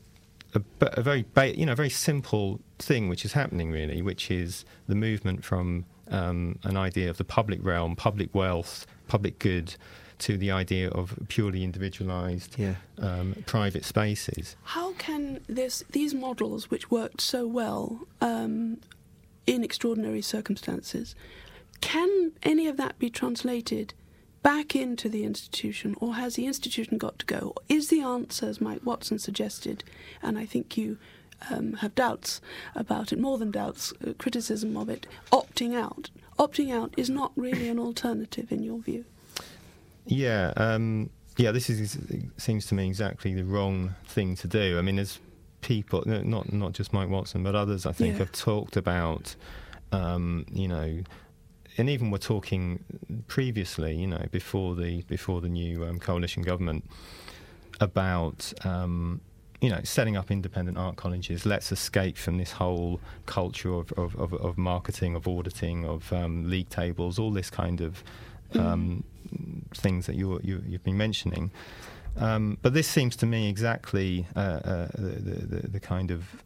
a, 0.54 0.62
a 0.80 1.02
very 1.02 1.25
ba- 1.35 1.59
you 1.59 1.66
know 1.66 1.75
very 1.75 1.90
simple 1.90 2.61
thing 2.78 3.09
which 3.09 3.25
is 3.25 3.32
happening 3.32 3.71
really, 3.71 4.02
which 4.02 4.30
is 4.30 4.64
the 4.88 4.94
movement 4.94 5.44
from 5.44 5.85
um, 6.11 6.59
an 6.64 6.76
idea 6.76 7.09
of 7.11 7.16
the 7.16 7.25
public 7.25 7.64
realm, 7.64 7.97
public 7.97 8.35
wealth, 8.35 8.87
public 9.09 9.38
good, 9.38 9.76
to 10.18 10.37
the 10.37 10.50
idea 10.50 10.88
of 10.90 11.18
purely 11.28 11.64
individualized 11.64 12.56
Yeah. 12.59 12.75
um, 12.99 13.35
private 13.47 13.85
spaces. 13.85 14.56
How 14.64 14.92
can 14.94 15.40
this 15.49 15.85
these 15.90 16.14
models, 16.14 16.71
which 16.71 16.90
worked 16.90 17.21
so 17.21 17.47
well 17.47 18.00
um, 18.21 18.78
in 19.47 19.64
extraordinary 19.64 20.23
circumstances, 20.23 21.14
can 21.80 22.32
any 22.42 22.66
of 22.68 22.76
that 22.76 22.99
be 22.99 23.11
translated 23.11 23.94
back 24.42 24.75
into 24.75 25.08
the 25.08 25.25
institution, 25.25 25.94
or 26.00 26.14
has 26.14 26.34
the 26.34 26.46
institution 26.46 26.99
got 26.99 27.18
to 27.20 27.26
go? 27.26 27.54
Is 27.68 27.88
the 27.88 28.00
answer, 28.00 28.46
as 28.46 28.61
Mike 28.61 28.80
Watson 28.84 29.18
suggested, 29.18 29.84
and 30.22 30.38
I 30.38 30.46
think 30.46 30.76
you 30.76 30.99
um, 31.50 31.75
have 31.75 31.94
doubts 31.94 32.40
about 32.75 33.12
it, 33.12 33.18
more 33.18 33.38
than 33.38 33.50
doubts, 33.50 33.92
uh, 34.06 34.12
criticism 34.18 34.76
of 34.76 34.88
it, 34.88 35.06
opting 35.30 35.75
out? 35.75 36.11
Opting 36.38 36.72
out 36.72 36.94
is 36.96 37.11
not 37.11 37.32
really 37.37 37.68
an 37.68 37.78
alternative, 37.78 38.50
in 38.50 38.62
your 38.62 38.78
view. 38.80 39.04
Yeah, 40.06 40.52
um, 40.56 41.11
yeah. 41.37 41.52
This 41.52 41.70
is 41.70 41.96
seems 42.37 42.66
to 42.66 42.75
me 42.75 42.87
exactly 42.87 43.34
the 43.34 43.44
wrong 43.44 43.94
thing 44.06 44.34
to 44.37 44.49
do. 44.49 44.78
I 44.78 44.82
mean, 44.82 44.99
as 44.99 45.18
people, 45.61 46.02
not 46.06 46.52
not 46.52 46.72
just 46.72 46.92
Mike 46.92 47.08
Watson, 47.08 47.44
but 47.44 47.54
others, 47.54 47.87
I 47.87 47.92
think, 47.92 48.14
Yeah. 48.14 48.18
have 48.20 48.32
talked 48.32 48.76
about, 48.76 49.37
um, 49.92 50.46
you 50.52 50.66
know, 50.66 51.02
and 51.79 51.88
even 51.88 52.11
we're 52.11 52.19
talking 52.19 52.85
previously, 53.26 53.97
you 53.97 54.07
know, 54.07 54.25
before 54.31 54.75
the 54.75 55.02
before 55.02 55.41
the 55.41 55.49
new 55.49 55.85
um, 55.85 55.99
coalition 55.99 56.43
government, 56.43 56.85
about. 57.81 58.52
Um, 58.64 59.21
you 59.61 59.71
know, 59.71 59.79
setting 59.85 60.17
up 60.17 60.33
independent 60.33 60.76
art 60.76 60.97
colleges. 60.97 61.47
Let's 61.47 61.71
escape 61.71 62.17
from 62.17 62.37
this 62.37 62.50
whole 62.50 63.00
culture 63.26 63.73
of, 63.73 63.93
of, 63.93 64.17
of, 64.17 64.35
of 64.35 64.59
marketing, 64.59 65.14
of 65.14 65.29
auditing, 65.29 65.85
of 65.85 66.12
um, 66.12 66.50
league 66.50 66.69
tables, 66.69 67.17
all 67.17 67.31
this 67.31 67.49
kind 67.49 67.81
of 67.81 68.02
um, 68.59 69.05
things 69.73 70.07
that 70.07 70.17
you, 70.17 70.41
you, 70.43 70.64
you've 70.67 70.83
been 70.83 70.97
mentioning. 70.97 71.52
Um, 72.17 72.59
but 72.61 72.75
this 72.75 72.88
seems 72.88 73.14
to 73.17 73.26
me 73.26 73.49
exactly 73.49 74.26
uh, 74.35 74.38
uh, 74.38 74.88
the, 74.95 75.47
the, 75.47 75.69
the 75.69 75.81
kind 75.81 76.11
of, 76.11 76.43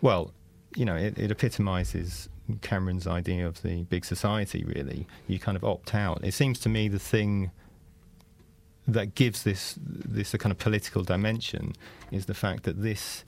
well, 0.00 0.32
you 0.74 0.86
know, 0.86 0.96
it, 0.96 1.18
it 1.18 1.30
epitomises 1.30 2.30
Cameron's 2.58 3.06
idea 3.06 3.46
of 3.46 3.62
the 3.62 3.82
big 3.84 4.04
society, 4.04 4.64
really. 4.64 5.06
You 5.26 5.38
kind 5.38 5.56
of 5.56 5.64
opt 5.64 5.94
out. 5.94 6.24
It 6.24 6.34
seems 6.34 6.58
to 6.60 6.68
me 6.68 6.88
the 6.88 6.98
thing 6.98 7.50
that 8.88 9.14
gives 9.14 9.42
this 9.42 9.78
this 9.80 10.34
a 10.34 10.38
kind 10.38 10.50
of 10.50 10.58
political 10.58 11.02
dimension 11.02 11.74
is 12.10 12.26
the 12.26 12.34
fact 12.34 12.64
that 12.64 12.82
this 12.82 13.24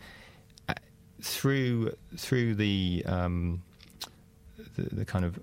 uh, 0.69 0.75
through 1.21 1.95
through 2.17 2.55
the 2.55 3.03
um, 3.07 3.63
the, 4.77 4.95
the 4.95 5.05
kind 5.05 5.25
of 5.25 5.39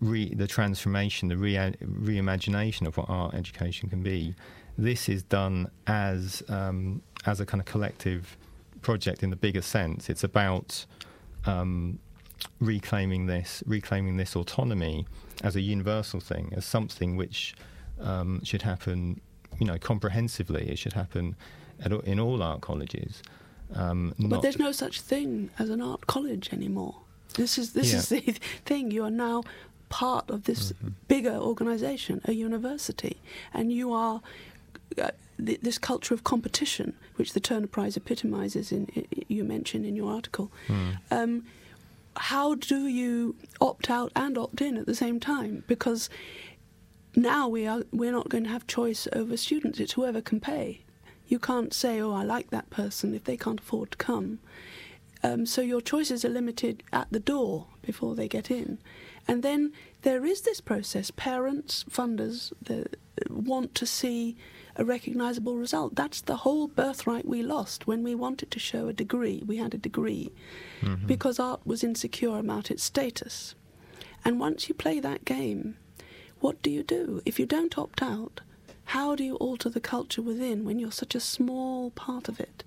re, 0.00 0.32
the 0.34 0.46
transformation, 0.46 1.28
the 1.28 1.36
re, 1.36 1.54
reimagination 1.54 2.86
of 2.86 2.96
what 2.96 3.08
art 3.08 3.34
education 3.34 3.88
can 3.88 4.02
be. 4.02 4.34
This 4.76 5.08
is 5.08 5.22
done 5.22 5.70
as 5.86 6.42
um, 6.48 7.02
as 7.26 7.40
a 7.40 7.46
kind 7.46 7.60
of 7.60 7.66
collective 7.66 8.36
project 8.82 9.22
in 9.22 9.30
the 9.30 9.36
bigger 9.36 9.62
sense. 9.62 10.08
It's 10.10 10.24
about 10.24 10.84
um, 11.46 11.98
reclaiming 12.60 13.26
this, 13.26 13.62
reclaiming 13.66 14.16
this 14.16 14.34
autonomy 14.36 15.06
as 15.42 15.56
a 15.56 15.60
universal 15.60 16.20
thing, 16.20 16.52
as 16.56 16.64
something 16.64 17.16
which 17.16 17.54
um, 18.00 18.42
should 18.44 18.62
happen, 18.62 19.20
you 19.58 19.66
know, 19.66 19.78
comprehensively. 19.78 20.68
It 20.68 20.78
should 20.78 20.92
happen 20.94 21.36
at, 21.82 21.92
in 21.92 22.18
all 22.20 22.42
art 22.42 22.60
colleges. 22.60 23.22
Um, 23.74 24.14
But 24.18 24.42
there's 24.42 24.58
no 24.58 24.72
such 24.72 25.00
thing 25.00 25.50
as 25.58 25.70
an 25.70 25.80
art 25.80 26.06
college 26.06 26.52
anymore. 26.52 26.96
This 27.34 27.58
is 27.58 27.72
this 27.72 27.90
Yeah. 27.92 27.98
is 27.98 28.08
the 28.14 28.20
thing. 28.64 28.90
You 28.90 29.04
are 29.04 29.10
now 29.10 29.42
part 29.88 30.30
of 30.30 30.44
this 30.44 30.72
Mm-hmm. 30.72 30.88
bigger 31.08 31.34
organisation, 31.36 32.20
a 32.24 32.32
university, 32.32 33.16
and 33.52 33.72
you 33.72 33.92
are 33.92 34.20
uh, 34.98 35.10
th- 35.44 35.60
this 35.60 35.78
culture 35.78 36.14
of 36.14 36.22
competition, 36.24 36.94
which 37.16 37.32
the 37.32 37.40
Turner 37.40 37.66
Prize 37.66 37.96
epitomises. 37.96 38.70
In 38.72 38.86
i- 38.96 39.04
you 39.28 39.44
mention 39.44 39.84
in 39.84 39.96
your 39.96 40.12
article. 40.12 40.50
Hmm. 40.68 40.90
Um, 41.10 41.44
how 42.16 42.54
do 42.54 42.86
you 42.86 43.36
opt 43.60 43.90
out 43.90 44.12
and 44.14 44.38
opt 44.38 44.60
in 44.60 44.76
at 44.76 44.86
the 44.86 44.94
same 44.94 45.20
time? 45.20 45.64
Because 45.66 46.08
now 47.16 47.48
we 47.48 47.66
are 47.66 47.82
we're 47.92 48.12
not 48.12 48.28
going 48.28 48.44
to 48.44 48.50
have 48.50 48.66
choice 48.66 49.06
over 49.12 49.36
students. 49.36 49.80
It's 49.80 49.92
whoever 49.92 50.20
can 50.20 50.40
pay. 50.40 50.80
You 51.26 51.38
can't 51.38 51.72
say, 51.72 52.00
"Oh, 52.00 52.12
I 52.12 52.22
like 52.24 52.50
that 52.50 52.70
person," 52.70 53.14
if 53.14 53.24
they 53.24 53.36
can't 53.36 53.60
afford 53.60 53.92
to 53.92 53.96
come. 53.96 54.40
Um, 55.22 55.46
so 55.46 55.62
your 55.62 55.80
choices 55.80 56.24
are 56.24 56.28
limited 56.28 56.82
at 56.92 57.08
the 57.10 57.20
door 57.20 57.66
before 57.82 58.14
they 58.14 58.28
get 58.28 58.50
in, 58.50 58.78
and 59.26 59.42
then 59.42 59.72
there 60.02 60.24
is 60.26 60.42
this 60.42 60.60
process. 60.60 61.10
Parents, 61.10 61.84
funders, 61.90 62.52
the, 62.60 62.86
want 63.30 63.74
to 63.76 63.86
see 63.86 64.36
a 64.76 64.84
recognisable 64.84 65.56
result. 65.56 65.94
That's 65.94 66.20
the 66.20 66.38
whole 66.38 66.68
birthright 66.68 67.26
we 67.26 67.42
lost 67.42 67.86
when 67.86 68.02
we 68.02 68.14
wanted 68.14 68.50
to 68.50 68.58
show 68.58 68.88
a 68.88 68.92
degree. 68.92 69.42
We 69.46 69.58
had 69.58 69.74
a 69.74 69.78
degree 69.78 70.32
mm-hmm. 70.80 71.06
because 71.06 71.38
art 71.38 71.60
was 71.64 71.84
insecure 71.84 72.38
about 72.38 72.70
its 72.70 72.82
status. 72.82 73.54
And 74.24 74.40
once 74.40 74.68
you 74.68 74.74
play 74.74 75.00
that 75.00 75.24
game, 75.24 75.76
what 76.40 76.62
do 76.62 76.70
you 76.70 76.82
do? 76.82 77.22
If 77.24 77.38
you 77.38 77.46
don't 77.46 77.78
opt 77.78 78.02
out, 78.02 78.40
how 78.86 79.14
do 79.14 79.24
you 79.24 79.36
alter 79.36 79.68
the 79.68 79.80
culture 79.80 80.22
within 80.22 80.64
when 80.64 80.78
you're 80.78 80.92
such 80.92 81.14
a 81.14 81.20
small 81.20 81.90
part 81.90 82.28
of 82.28 82.40
it? 82.40 82.64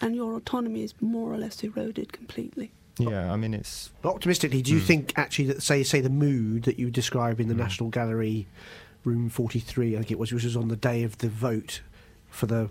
And 0.00 0.14
your 0.14 0.34
autonomy 0.34 0.82
is 0.82 0.94
more 1.00 1.32
or 1.32 1.38
less 1.38 1.62
eroded 1.62 2.12
completely. 2.12 2.72
yeah, 2.98 3.32
I 3.32 3.36
mean, 3.36 3.54
it's 3.54 3.90
Optimistically, 4.04 4.60
do 4.60 4.72
you 4.72 4.80
mm. 4.80 4.86
think 4.86 5.12
actually 5.16 5.46
that 5.46 5.62
say 5.62 5.82
say 5.82 6.00
the 6.00 6.10
mood 6.10 6.64
that 6.64 6.78
you 6.78 6.90
describe 6.90 7.40
in 7.40 7.48
the 7.48 7.54
mm. 7.54 7.58
National 7.58 7.88
Gallery, 7.88 8.46
room 9.06 9.30
forty 9.30 9.60
three, 9.60 9.94
I 9.94 10.00
think 10.00 10.10
it 10.10 10.18
was, 10.18 10.32
which 10.32 10.44
was 10.44 10.56
on 10.56 10.68
the 10.68 10.76
day 10.76 11.04
of 11.04 11.16
the 11.18 11.28
vote 11.28 11.80
for 12.28 12.46
the 12.46 12.68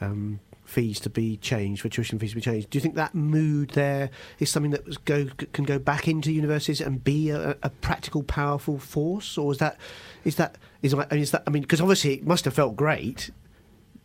um, 0.00 0.40
fees 0.64 1.00
to 1.00 1.10
be 1.10 1.36
changed, 1.36 1.82
for 1.82 1.88
tuition 1.90 2.18
fees 2.18 2.30
to 2.30 2.36
be 2.36 2.40
changed. 2.40 2.70
Do 2.70 2.78
you 2.78 2.80
think 2.80 2.94
that 2.94 3.14
mood 3.14 3.70
there 3.70 4.08
is 4.38 4.48
something 4.48 4.70
that 4.70 5.04
go 5.04 5.26
can 5.52 5.64
go 5.64 5.78
back 5.78 6.08
into 6.08 6.32
universities 6.32 6.80
and 6.80 7.02
be 7.02 7.30
a, 7.30 7.56
a 7.62 7.68
practical, 7.68 8.22
powerful 8.22 8.78
force, 8.78 9.36
or 9.36 9.52
is 9.52 9.58
that 9.58 9.76
is 10.24 10.36
that 10.36 10.56
is, 10.80 10.94
I 10.94 10.98
mean, 11.10 11.20
is 11.20 11.32
that 11.32 11.42
I 11.46 11.50
mean 11.50 11.62
because 11.62 11.80
obviously 11.80 12.14
it 12.14 12.26
must 12.26 12.44
have 12.44 12.54
felt 12.54 12.76
great, 12.76 13.30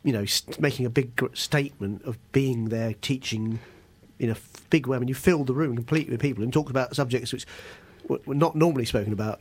you 0.04 0.12
know, 0.12 0.26
st- 0.26 0.60
making 0.60 0.86
a 0.86 0.90
big 0.90 1.10
statement 1.34 2.04
of 2.04 2.18
being 2.32 2.70
there 2.70 2.96
teaching 3.02 3.60
in 4.20 4.32
a 4.32 4.38
big 4.72 4.88
way. 4.88 4.98
I 4.98 5.00
mean, 5.00 5.10
you 5.10 5.16
filled 5.16 5.48
the 5.48 5.54
room 5.54 5.76
completely 5.76 6.12
with 6.12 6.22
people 6.22 6.44
and 6.44 6.52
talked 6.52 6.72
about 6.72 6.96
subjects 6.96 7.32
which 7.32 7.46
were 8.08 8.36
not 8.36 8.56
normally 8.56 8.86
spoken 8.86 9.14
about 9.14 9.40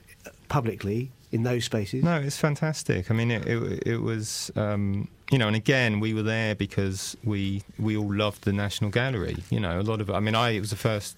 publicly 0.48 1.10
in 1.32 1.42
those 1.42 1.64
spaces. 1.64 2.02
No, 2.04 2.16
it's 2.20 2.38
fantastic. 2.38 3.10
I 3.10 3.14
mean, 3.14 3.30
it 3.30 3.46
it, 3.46 3.82
it 3.86 4.00
was 4.02 4.50
um, 4.56 5.08
you 5.30 5.38
know, 5.38 5.46
and 5.48 5.56
again, 5.56 6.00
we 6.00 6.14
were 6.14 6.22
there 6.22 6.54
because 6.54 7.16
we 7.24 7.62
we 7.78 7.96
all 7.96 8.12
loved 8.14 8.44
the 8.44 8.52
National 8.52 8.90
Gallery. 8.90 9.36
You 9.50 9.60
know, 9.60 9.80
a 9.80 9.82
lot 9.82 10.00
of 10.00 10.10
I 10.10 10.20
mean, 10.20 10.34
I 10.34 10.50
it 10.50 10.60
was 10.60 10.70
the 10.70 10.76
first 10.76 11.16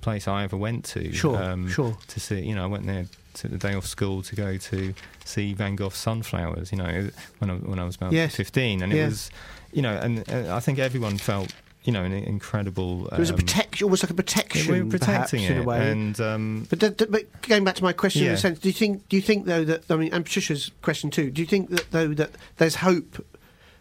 place 0.00 0.26
I 0.28 0.44
ever 0.44 0.56
went 0.56 0.84
to. 0.86 1.12
Sure, 1.12 1.42
um, 1.42 1.68
sure. 1.68 1.96
To 2.08 2.20
see, 2.20 2.40
you 2.40 2.54
know, 2.54 2.64
I 2.64 2.66
went 2.66 2.86
there 2.86 3.06
to 3.34 3.48
the 3.48 3.56
day 3.58 3.74
off 3.74 3.86
school 3.86 4.22
to 4.22 4.34
go 4.34 4.56
to 4.56 4.94
see 5.24 5.54
Van 5.54 5.76
Gogh's 5.76 5.96
Sunflowers. 5.96 6.72
You 6.72 6.78
know, 6.78 7.10
when 7.38 7.50
I 7.50 7.54
when 7.54 7.78
I 7.78 7.84
was 7.84 7.96
about 7.96 8.12
Yes. 8.12 8.34
fifteen, 8.36 8.82
and 8.82 8.92
it 8.92 9.04
was, 9.04 9.30
you 9.72 9.82
know, 9.82 9.96
and 9.96 10.28
uh, 10.30 10.54
I 10.56 10.60
think 10.60 10.78
everyone 10.78 11.18
felt. 11.18 11.52
You 11.84 11.92
know, 11.94 12.04
an 12.04 12.12
incredible. 12.12 13.08
It 13.08 13.18
was 13.18 13.30
a 13.30 13.32
um, 13.32 13.38
protection, 13.38 13.84
almost 13.84 14.02
like 14.02 14.10
a 14.10 14.14
protection, 14.14 14.70
we 14.72 14.82
were 14.82 14.90
protecting 14.90 15.40
perhaps, 15.40 15.50
it, 15.50 15.50
in 15.50 15.58
a 15.58 15.62
way. 15.62 15.90
and 15.90 16.20
um, 16.20 16.66
But, 16.68 16.78
d- 16.78 16.90
d- 16.90 17.06
but 17.08 17.40
going 17.42 17.64
back 17.64 17.76
to 17.76 17.82
my 17.82 17.94
question, 17.94 18.26
in 18.26 18.32
a 18.32 18.36
sense, 18.36 18.58
do 18.58 18.68
you 18.68 18.74
think? 18.74 19.08
Do 19.08 19.16
you 19.16 19.22
think 19.22 19.46
though 19.46 19.64
that 19.64 19.90
I 19.90 19.96
mean, 19.96 20.12
and 20.12 20.24
Patricia's 20.24 20.70
question 20.82 21.10
too? 21.10 21.30
Do 21.30 21.40
you 21.40 21.46
think 21.46 21.70
that 21.70 21.90
though 21.90 22.08
that 22.08 22.32
there's 22.58 22.76
hope 22.76 23.24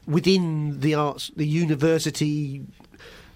within 0.07 0.79
the 0.79 0.95
arts, 0.95 1.29
the 1.35 1.45
university 1.45 2.62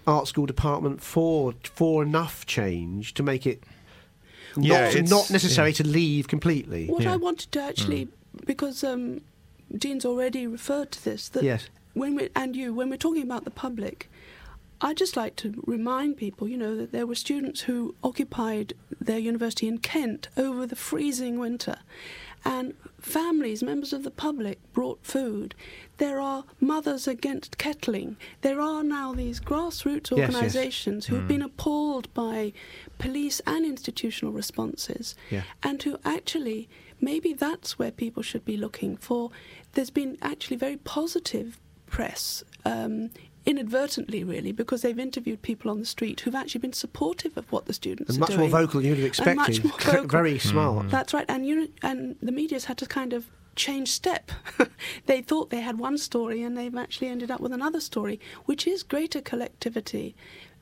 art 0.07 0.27
school 0.27 0.45
department 0.45 1.01
for 1.01 1.53
for 1.63 2.03
enough 2.03 2.45
change 2.45 3.13
to 3.15 3.23
make 3.23 3.45
it 3.45 3.63
Yeah, 4.55 4.81
not, 4.85 4.95
it's- 4.95 5.09
not 5.09 5.29
necessary 5.29 5.73
to 5.73 5.83
leave 5.85 6.27
completely? 6.27 6.87
What 6.87 7.03
Yeah. 7.03 7.13
I 7.13 7.15
wanted 7.17 7.51
to 7.51 7.61
actually, 7.61 8.07
because 8.45 8.83
um, 8.83 9.21
Dean's 9.77 10.05
already 10.05 10.47
referred 10.47 10.91
to 10.91 11.03
this, 11.03 11.27
that 11.29 11.43
Yes. 11.43 11.67
when 11.93 12.15
we 12.15 12.29
and 12.35 12.55
you 12.55 12.73
when 12.73 12.89
we're 12.89 12.97
talking 12.97 13.23
about 13.23 13.43
the 13.43 13.51
public, 13.51 14.09
I'd 14.85 14.97
just 14.97 15.15
like 15.15 15.37
to 15.37 15.63
remind 15.65 16.17
people, 16.17 16.47
you 16.49 16.57
know, 16.57 16.75
that 16.75 16.91
there 16.91 17.07
were 17.07 17.15
students 17.15 17.61
who 17.61 17.95
occupied 18.03 18.73
their 18.99 19.17
university 19.17 19.65
in 19.67 19.77
Kent 19.77 20.27
over 20.35 20.65
the 20.67 20.75
freezing 20.75 21.39
winter, 21.39 21.77
and 22.43 22.73
families, 22.99 23.63
members 23.63 23.93
of 23.93 24.03
the 24.03 24.11
public, 24.11 24.59
brought 24.73 24.99
food. 25.05 25.55
There 25.97 26.19
are 26.19 26.43
mothers 26.59 27.07
against 27.07 27.57
kettling. 27.57 28.17
There 28.41 28.59
are 28.59 28.83
now 28.83 29.13
these 29.13 29.39
grassroots 29.39 30.11
Yes, 30.11 30.17
yes. 30.17 30.35
organisations 30.35 31.05
who 31.05 31.15
have 31.15 31.27
been 31.29 31.41
appalled 31.41 32.13
by 32.13 32.51
police 32.99 33.39
and 33.47 33.65
institutional 33.65 34.33
responses, 34.33 35.15
Yeah. 35.31 35.43
and 35.63 35.81
who 35.81 35.97
actually 36.03 36.67
maybe 36.99 37.33
that's 37.33 37.79
where 37.79 37.91
people 37.91 38.23
should 38.23 38.43
be 38.43 38.57
looking 38.57 38.97
for. 38.97 39.31
There's 39.73 39.89
been 39.89 40.17
actually 40.21 40.57
very 40.57 40.77
positive 40.77 41.57
press, 41.87 42.43
um, 42.65 43.09
inadvertently 43.45 44.23
really, 44.23 44.51
because 44.51 44.81
they've 44.81 44.99
interviewed 44.99 45.41
people 45.41 45.69
on 45.69 45.79
the 45.79 45.85
street 45.85 46.21
who've 46.21 46.35
actually 46.35 46.59
been 46.59 46.73
supportive 46.73 47.37
of 47.37 47.51
what 47.51 47.65
the 47.65 47.73
students 47.73 48.15
And 48.15 48.23
are 48.23 48.27
much 48.27 48.37
more 48.37 48.47
vocal 48.49 48.81
than 48.81 48.89
you'd 48.89 48.99
have 48.99 49.27
And 49.27 49.35
much 49.37 49.49
expected. 49.49 49.63
more 49.65 49.79
vocal. 50.01 50.07
Very 50.07 50.39
smart. 50.39 50.85
Hmm. 50.85 50.89
That's 50.89 51.13
right, 51.13 51.25
and 51.29 51.45
you 51.45 51.69
and 51.81 52.15
the 52.21 52.31
media's 52.31 52.65
had 52.65 52.77
to 52.79 52.85
kind 52.85 53.13
of 53.13 53.27
change 53.55 53.89
step. 53.89 54.31
they 55.05 55.21
thought 55.21 55.49
they 55.49 55.61
had 55.61 55.77
one 55.77 55.97
story 55.97 56.41
and 56.41 56.57
they've 56.57 56.75
actually 56.75 57.07
ended 57.07 57.29
up 57.29 57.39
with 57.39 57.53
another 57.53 57.79
story, 57.79 58.19
which 58.45 58.65
is 58.65 58.81
greater 58.83 59.21
collectivity. 59.21 60.15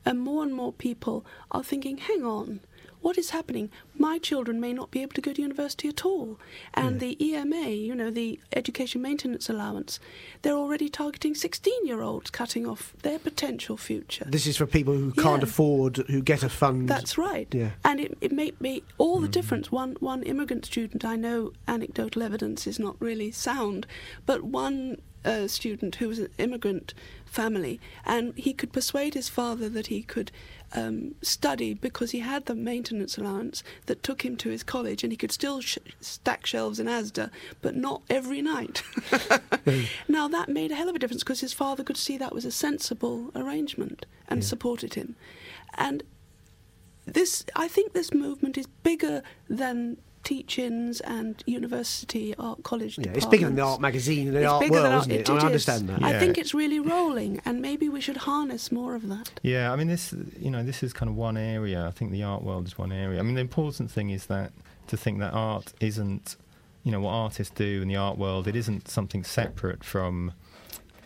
And 0.04 0.20
more 0.20 0.42
and 0.42 0.52
more 0.52 0.72
people 0.72 1.24
are 1.52 1.62
thinking, 1.62 1.96
hang 1.98 2.24
on, 2.24 2.60
what 3.02 3.18
is 3.18 3.30
happening? 3.30 3.70
My 3.98 4.18
children 4.18 4.60
may 4.60 4.72
not 4.72 4.90
be 4.90 5.02
able 5.02 5.12
to 5.14 5.20
go 5.20 5.32
to 5.32 5.42
university 5.42 5.88
at 5.88 6.04
all. 6.04 6.38
And 6.74 7.00
the 7.00 7.22
EMA, 7.24 7.68
you 7.68 7.94
know, 7.94 8.10
the 8.10 8.38
Education 8.54 9.02
Maintenance 9.02 9.48
Allowance, 9.48 10.00
they're 10.42 10.54
already 10.54 10.88
targeting 10.88 11.34
16 11.34 11.86
year 11.86 12.00
olds, 12.00 12.30
cutting 12.30 12.66
off 12.66 12.94
their 13.02 13.18
potential 13.18 13.76
future. 13.76 14.24
This 14.26 14.46
is 14.46 14.56
for 14.56 14.66
people 14.66 14.94
who 14.94 15.12
can't 15.12 15.42
afford, 15.42 15.98
who 16.08 16.22
get 16.22 16.42
a 16.42 16.48
fund. 16.48 16.88
That's 16.88 17.18
right. 17.18 17.48
Yeah. 17.52 17.70
And 17.84 18.00
it, 18.00 18.16
it 18.20 18.32
may 18.32 18.52
make 18.60 18.84
all 18.98 19.20
the 19.20 19.28
difference. 19.28 19.70
One 19.70 19.96
one 20.00 20.22
immigrant 20.22 20.64
student, 20.66 21.04
I 21.04 21.16
know 21.16 21.52
anecdotal 21.66 22.22
evidence 22.22 22.66
is 22.66 22.78
not 22.78 22.96
really 23.00 23.30
sound, 23.30 23.86
but 24.26 24.44
one 24.44 24.98
uh, 25.24 25.46
student 25.46 25.96
who 25.96 26.08
was 26.08 26.18
an 26.18 26.28
immigrant 26.38 26.94
family, 27.24 27.80
and 28.04 28.34
he 28.36 28.52
could 28.52 28.72
persuade 28.72 29.14
his 29.14 29.28
father 29.28 29.68
that 29.68 29.86
he 29.86 30.02
could 30.02 30.30
um, 30.74 31.14
study 31.22 31.74
because 31.74 32.12
he 32.12 32.20
had 32.20 32.46
the 32.46 32.54
maintenance 32.54 33.18
allowance 33.18 33.62
that 33.86 34.02
took 34.02 34.24
him 34.24 34.36
to 34.38 34.48
his 34.50 34.62
college, 34.62 35.02
and 35.04 35.12
he 35.12 35.16
could 35.16 35.32
still 35.32 35.60
sh- 35.60 35.78
stack 36.00 36.46
shelves 36.46 36.80
in 36.80 36.86
ASDA, 36.86 37.30
but 37.60 37.76
not 37.76 38.02
every 38.08 38.40
night. 38.42 38.82
now 40.08 40.28
that 40.28 40.48
made 40.48 40.70
a 40.72 40.74
hell 40.74 40.88
of 40.88 40.94
a 40.96 40.98
difference 40.98 41.22
because 41.22 41.40
his 41.40 41.52
father 41.52 41.84
could 41.84 41.96
see 41.96 42.16
that 42.18 42.34
was 42.34 42.44
a 42.44 42.50
sensible 42.50 43.30
arrangement 43.34 44.06
and 44.28 44.42
Yeah. 44.42 44.48
supported 44.48 44.94
him, 44.94 45.14
and 45.74 46.02
this 47.04 47.44
I 47.56 47.68
think 47.68 47.92
this 47.92 48.12
movement 48.14 48.56
is 48.56 48.66
bigger 48.82 49.22
than 49.48 49.98
teach-ins 50.24 51.00
and 51.00 51.42
university 51.46 52.34
art 52.38 52.62
college 52.62 52.98
yeah, 52.98 53.12
it's 53.14 53.26
bigger 53.26 53.46
than 53.46 53.56
the 53.56 53.62
art 53.62 53.80
magazine 53.80 54.28
and 54.28 54.36
the 54.36 54.40
It's 54.42 54.50
art 54.50 54.60
bigger 54.62 54.72
world, 54.74 54.84
than 54.84 54.98
isn't 55.00 55.12
it? 55.12 55.20
it 55.20 55.30
I 55.30 55.36
is. 55.36 55.44
understand 55.44 55.88
that. 55.88 56.02
I 56.02 56.18
think 56.18 56.38
it's 56.38 56.54
really 56.54 56.78
rolling, 56.80 57.40
and 57.44 57.60
maybe 57.60 57.88
we 57.88 58.00
should 58.00 58.18
harness 58.18 58.70
more 58.70 58.94
of 58.94 59.08
that. 59.08 59.32
Yeah, 59.42 59.72
I 59.72 59.76
mean, 59.76 59.88
this 59.88 60.14
you 60.40 60.50
know, 60.50 60.62
this 60.62 60.82
is 60.82 60.92
kind 60.92 61.08
of 61.10 61.16
one 61.16 61.36
area. 61.36 61.86
I 61.86 61.90
think 61.90 62.12
the 62.12 62.22
art 62.22 62.42
world 62.42 62.66
is 62.66 62.78
one 62.78 62.92
area. 62.92 63.18
I 63.18 63.22
mean, 63.22 63.34
the 63.34 63.40
important 63.40 63.90
thing 63.90 64.10
is 64.10 64.26
that 64.26 64.52
to 64.88 64.96
think 64.96 65.18
that 65.20 65.32
art 65.32 65.72
isn't, 65.80 66.36
you 66.84 66.92
know, 66.92 67.00
what 67.00 67.12
artists 67.12 67.52
do 67.54 67.82
in 67.82 67.88
the 67.88 67.96
art 67.96 68.18
world. 68.18 68.46
It 68.46 68.56
isn't 68.56 68.88
something 68.88 69.24
separate 69.24 69.82
from 69.84 70.32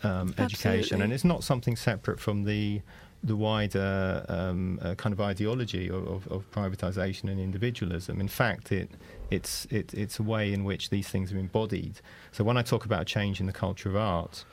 um, 0.03 0.35
education, 0.39 1.01
and 1.03 1.13
it's 1.13 1.25
not 1.25 1.43
something 1.45 1.77
separate 1.77 2.21
from 2.21 2.45
the 2.45 2.83
the 3.23 3.37
wider 3.37 4.25
um, 4.29 4.79
uh, 4.83 4.95
kind 4.95 5.13
of 5.13 5.21
ideology 5.21 5.89
of, 5.89 6.07
of, 6.07 6.29
of 6.29 6.51
privatization 6.53 7.25
and 7.25 7.41
individualism. 7.41 8.21
In 8.21 8.29
fact, 8.29 8.73
it 8.73 8.91
it's 9.31 9.67
it, 9.71 9.93
it's 9.95 10.19
a 10.19 10.23
way 10.23 10.53
in 10.53 10.65
which 10.65 10.91
these 10.91 11.09
things 11.09 11.33
are 11.33 11.39
embodied. 11.39 12.01
So 12.33 12.45
when 12.45 12.57
I 12.57 12.63
talk 12.63 12.85
about 12.85 13.07
change 13.07 13.41
in 13.41 13.47
the 13.47 13.53
culture 13.53 13.89
of 13.89 13.97
art, 13.97 14.45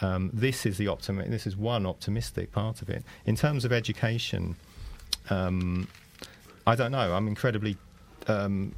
um, 0.00 0.30
this 0.32 0.66
is 0.66 0.78
the 0.78 0.88
optimi- 0.88 1.28
This 1.28 1.46
is 1.46 1.56
one 1.56 1.86
optimistic 1.86 2.52
part 2.52 2.82
of 2.82 2.88
it. 2.88 3.04
In 3.26 3.36
terms 3.36 3.64
of 3.64 3.72
education, 3.72 4.56
um, 5.30 5.88
I 6.66 6.74
don't 6.74 6.92
know. 6.92 7.14
I'm 7.14 7.28
incredibly 7.28 7.76
um, 8.26 8.74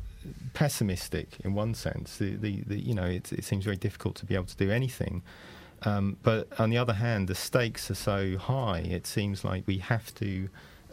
pessimistic 0.55 1.39
in 1.45 1.55
one 1.55 1.75
sense. 1.75 2.19
The, 2.19 2.37
the, 2.37 2.63
the 2.67 2.79
you 2.79 2.95
know, 2.95 3.05
it, 3.05 3.33
it 3.33 3.45
seems 3.45 3.65
very 3.65 3.77
difficult 3.77 4.17
to 4.17 4.27
be 4.27 4.35
able 4.35 4.47
to 4.47 4.57
do 4.57 4.71
anything. 4.71 5.23
Um, 5.83 6.17
but 6.23 6.49
on 6.59 6.71
the 6.71 6.79
other 6.79 6.95
hand, 6.95 7.29
the 7.29 7.35
stakes 7.35 7.91
are 7.91 7.95
so 7.95 8.39
high. 8.39 8.79
It 8.79 9.07
seems 9.07 9.45
like 9.45 9.65
we 9.67 9.79
have 9.79 10.15
to. 10.17 10.49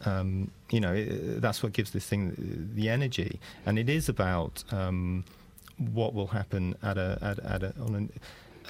Um, 0.05 0.51
you 0.69 0.81
know, 0.81 0.93
it, 0.93 1.39
that's 1.41 1.63
what 1.63 1.71
gives 1.71 1.91
this 1.91 2.05
thing 2.05 2.71
the 2.75 2.89
energy, 2.89 3.39
and 3.65 3.79
it 3.79 3.87
is 3.87 4.09
about 4.09 4.61
um, 4.71 5.23
what 5.77 6.13
will 6.13 6.27
happen 6.27 6.75
at 6.83 6.97
a, 6.97 7.17
at, 7.21 7.39
at 7.39 7.63
a 7.63 7.73
on 7.79 7.95
an 7.95 8.09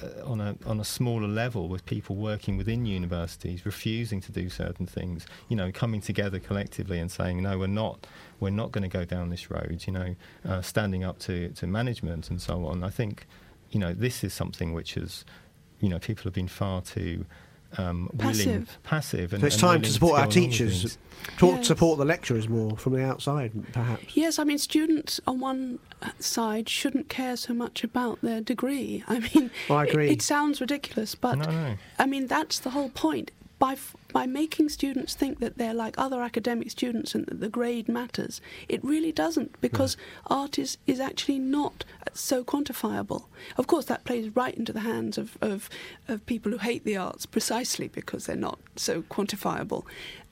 uh, 0.01 0.25
on 0.25 0.41
a 0.41 0.55
on 0.65 0.79
a 0.79 0.83
smaller 0.83 1.27
level 1.27 1.67
with 1.67 1.85
people 1.85 2.15
working 2.15 2.57
within 2.57 2.85
universities 2.85 3.65
refusing 3.65 4.19
to 4.19 4.31
do 4.31 4.49
certain 4.49 4.87
things 4.87 5.27
you 5.49 5.55
know 5.55 5.71
coming 5.71 6.01
together 6.01 6.39
collectively 6.39 6.97
and 6.97 7.11
saying 7.11 7.43
no 7.43 7.59
we're 7.59 7.67
not 7.67 8.07
we're 8.39 8.49
not 8.49 8.71
going 8.71 8.81
to 8.81 8.87
go 8.89 9.05
down 9.05 9.29
this 9.29 9.51
road 9.51 9.83
you 9.85 9.93
know 9.93 10.15
uh, 10.47 10.61
standing 10.61 11.03
up 11.03 11.19
to 11.19 11.49
to 11.49 11.67
management 11.67 12.29
and 12.31 12.41
so 12.41 12.65
on 12.65 12.83
i 12.83 12.89
think 12.89 13.27
you 13.69 13.79
know 13.79 13.93
this 13.93 14.23
is 14.23 14.33
something 14.33 14.73
which 14.73 14.97
is 14.97 15.25
you 15.83 15.89
know 15.89 15.99
people 15.99 16.23
have 16.23 16.33
been 16.33 16.47
far 16.47 16.81
too 16.81 17.25
um, 17.77 18.07
willing 18.13 18.33
Passive. 18.33 18.77
passive 18.83 19.33
and, 19.33 19.41
So 19.41 19.47
it's 19.47 19.55
and 19.55 19.61
time 19.61 19.81
to 19.81 19.91
support 19.91 20.13
go 20.13 20.17
our 20.21 20.27
teachers, 20.27 20.81
things. 20.81 20.97
Talk, 21.37 21.55
Yes. 21.57 21.67
support 21.67 21.97
the 21.97 22.05
lecturers 22.05 22.47
more 22.47 22.77
from 22.77 22.93
the 22.93 23.03
outside, 23.03 23.51
perhaps. 23.73 24.15
Yes, 24.15 24.37
I 24.37 24.43
mean, 24.43 24.59
students 24.59 25.19
on 25.25 25.39
one 25.39 25.79
side 26.19 26.69
shouldn't 26.69 27.09
care 27.09 27.35
so 27.35 27.51
much 27.53 27.83
about 27.83 28.21
their 28.21 28.41
degree. 28.41 29.03
I 29.07 29.19
mean, 29.19 29.49
Oh, 29.71 29.75
I 29.75 29.85
it- 29.85 29.89
agree. 29.89 30.09
It, 30.11 30.21
sounds 30.21 30.61
ridiculous, 30.61 31.15
but 31.15 31.35
no 31.39 31.45
no 31.49 31.75
I 31.97 32.05
mean, 32.05 32.27
that's 32.27 32.59
the 32.59 32.69
whole 32.71 32.89
point. 32.89 33.31
By, 33.63 33.73
f- 33.73 33.95
by 34.11 34.25
making 34.25 34.67
students 34.67 35.15
think 35.15 35.39
that 35.39 35.57
they're 35.57 35.73
like 35.73 35.95
other 35.97 36.21
academic 36.21 36.69
students 36.69 37.15
and 37.15 37.25
that 37.27 37.39
the 37.39 37.47
grade 37.47 37.87
matters, 37.87 38.41
it 38.67 38.83
really 38.83 39.13
doesn't 39.13 39.55
because 39.61 39.93
hmm. 39.93 40.33
art 40.33 40.59
is, 40.59 40.77
is 40.85 40.99
actually 40.99 41.39
not 41.39 41.85
uh, 42.01 42.11
so 42.13 42.43
quantifiable. 42.43 43.23
Of 43.55 43.67
course, 43.67 43.85
that 43.85 44.03
plays 44.03 44.35
right 44.35 44.53
into 44.53 44.73
the 44.73 44.81
hands 44.81 45.17
of, 45.17 45.37
of, 45.39 45.69
of 46.09 46.25
people 46.25 46.51
who 46.51 46.57
hate 46.57 46.83
the 46.83 46.97
arts 46.97 47.25
precisely 47.25 47.87
because 47.87 48.25
they're 48.25 48.35
not 48.35 48.59
so 48.75 49.03
quantifiable, 49.03 49.85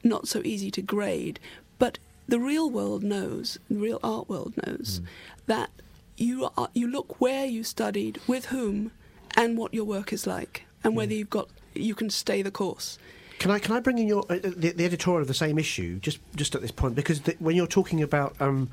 not 0.03 0.27
so 0.27 0.41
easy 0.43 0.69
to 0.71 0.81
grade. 0.81 1.39
But 1.79 1.99
the 2.27 2.37
real 2.37 2.69
world 2.69 3.01
knows, 3.01 3.57
the 3.69 3.77
real 3.77 4.01
art 4.03 4.27
world 4.27 4.55
knows, 4.67 4.97
hmm. 4.97 5.05
that 5.47 5.69
you, 6.17 6.49
are, 6.57 6.67
you 6.73 6.85
look 6.85 7.21
where 7.21 7.45
you 7.45 7.63
studied, 7.63 8.19
with 8.27 8.47
whom, 8.47 8.91
and 9.37 9.57
what 9.57 9.73
your 9.73 9.85
work 9.85 10.11
is 10.11 10.27
like, 10.27 10.65
and 10.83 10.97
whether 10.97 11.13
hmm. 11.13 11.19
you've 11.19 11.29
got 11.29 11.47
you 11.73 11.95
can 11.95 12.09
stay 12.09 12.41
the 12.41 12.51
course. 12.51 12.97
Can 13.41 13.49
I 13.49 13.57
can 13.57 13.75
I 13.75 13.79
bring 13.79 13.97
in 13.97 14.07
your 14.07 14.23
uh, 14.29 14.37
the, 14.43 14.71
the 14.71 14.85
editorial 14.85 15.21
of 15.23 15.27
the 15.27 15.33
same 15.33 15.57
issue 15.57 15.97
just 15.99 16.19
just 16.35 16.53
at 16.53 16.61
this 16.61 16.69
point 16.69 16.93
because 16.93 17.21
the, 17.21 17.35
when 17.39 17.55
you're 17.55 17.65
talking 17.65 18.03
about 18.03 18.35
um, 18.39 18.69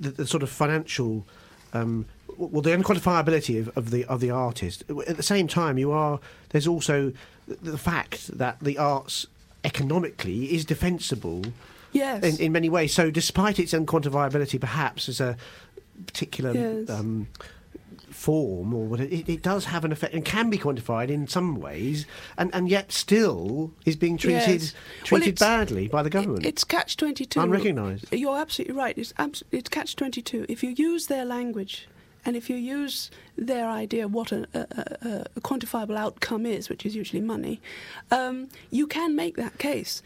the, 0.00 0.08
the 0.08 0.26
sort 0.26 0.42
of 0.42 0.48
financial 0.48 1.26
um, 1.74 2.06
well 2.38 2.62
the 2.62 2.70
unquantifiability 2.70 3.60
of, 3.60 3.68
of 3.76 3.90
the 3.90 4.06
of 4.06 4.20
the 4.20 4.30
artist 4.30 4.84
at 5.06 5.18
the 5.18 5.22
same 5.22 5.46
time 5.46 5.76
you 5.76 5.92
are 5.92 6.18
there's 6.48 6.66
also 6.66 7.12
the, 7.46 7.72
the 7.72 7.76
fact 7.76 8.28
that 8.38 8.58
the 8.60 8.78
arts 8.78 9.26
economically 9.64 10.46
is 10.54 10.64
defensible 10.64 11.42
Yes. 11.92 12.24
in, 12.24 12.40
in 12.46 12.52
many 12.52 12.70
ways 12.70 12.94
so 12.94 13.10
despite 13.10 13.58
its 13.58 13.74
unquantifiability 13.74 14.58
perhaps 14.58 15.10
as 15.10 15.20
a 15.20 15.36
particular 16.06 16.52
Yes. 16.54 16.88
um, 16.88 17.26
form 18.10 18.72
or 18.72 18.84
what 18.86 19.00
it, 19.00 19.28
it 19.28 19.42
does 19.42 19.64
have 19.66 19.84
an 19.84 19.92
effect 19.92 20.14
and 20.14 20.24
can 20.24 20.48
be 20.50 20.58
quantified 20.58 21.08
in 21.08 21.26
some 21.26 21.56
ways 21.60 22.06
and, 22.38 22.54
and 22.54 22.68
yet 22.68 22.92
still 22.92 23.72
is 23.84 23.96
being 23.96 24.16
treated 24.16 24.60
Yes. 24.62 24.74
Treated 25.04 25.28
it's- 25.28 25.40
badly 25.40 25.88
by 25.88 26.02
the 26.02 26.10
government. 26.10 26.46
It's 26.46 26.64
catch 26.64 26.96
twenty 26.96 27.24
two. 27.24 27.40
Unrecognised. 27.40 28.12
You're 28.12 28.38
absolutely 28.38 28.74
right. 28.76 28.96
It's 28.96 29.12
abs- 29.18 29.42
it's 29.52 29.68
catch 29.68 29.96
twenty 29.96 30.22
two. 30.22 30.46
If 30.48 30.62
you 30.62 30.70
use 30.70 31.06
their 31.08 31.24
language, 31.24 31.88
and 32.24 32.36
if 32.36 32.48
you 32.50 32.56
use 32.56 33.10
their 33.36 33.68
idea 33.68 34.04
of 34.06 34.12
what 34.12 34.32
a, 34.32 34.46
a, 34.54 34.58
a, 35.08 35.26
a 35.36 35.40
quantifiable 35.40 35.96
outcome 35.96 36.44
is, 36.46 36.68
which 36.68 36.84
is 36.84 36.96
usually 36.96 37.22
money, 37.22 37.60
um, 38.10 38.48
you 38.70 38.86
can 38.86 39.14
make 39.14 39.36
that 39.36 39.58
case. 39.58 40.02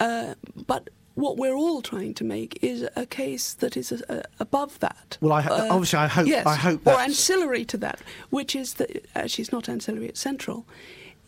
Uh, 0.00 0.34
but 0.66 0.90
what 1.14 1.36
we're 1.36 1.54
all 1.54 1.80
trying 1.82 2.14
to 2.14 2.24
make 2.24 2.58
is 2.62 2.88
a 2.96 3.06
case 3.06 3.54
that 3.54 3.76
is 3.76 3.92
uh, 3.92 4.22
above 4.40 4.78
that. 4.80 5.16
Well, 5.20 5.32
I 5.32 5.42
Uh, 5.44 5.68
obviously 5.70 5.98
I 5.98 6.06
hope 6.08 6.26
yes, 6.26 6.46
I 6.46 6.56
hope 6.56 6.86
or 6.86 6.98
ancillary 7.00 7.64
to 7.66 7.76
that, 7.78 8.00
which 8.30 8.56
is 8.56 8.74
that 8.74 9.06
actually 9.14 9.42
it's 9.42 9.52
not 9.52 9.68
ancillary; 9.68 10.06
it's 10.08 10.20
central. 10.20 10.66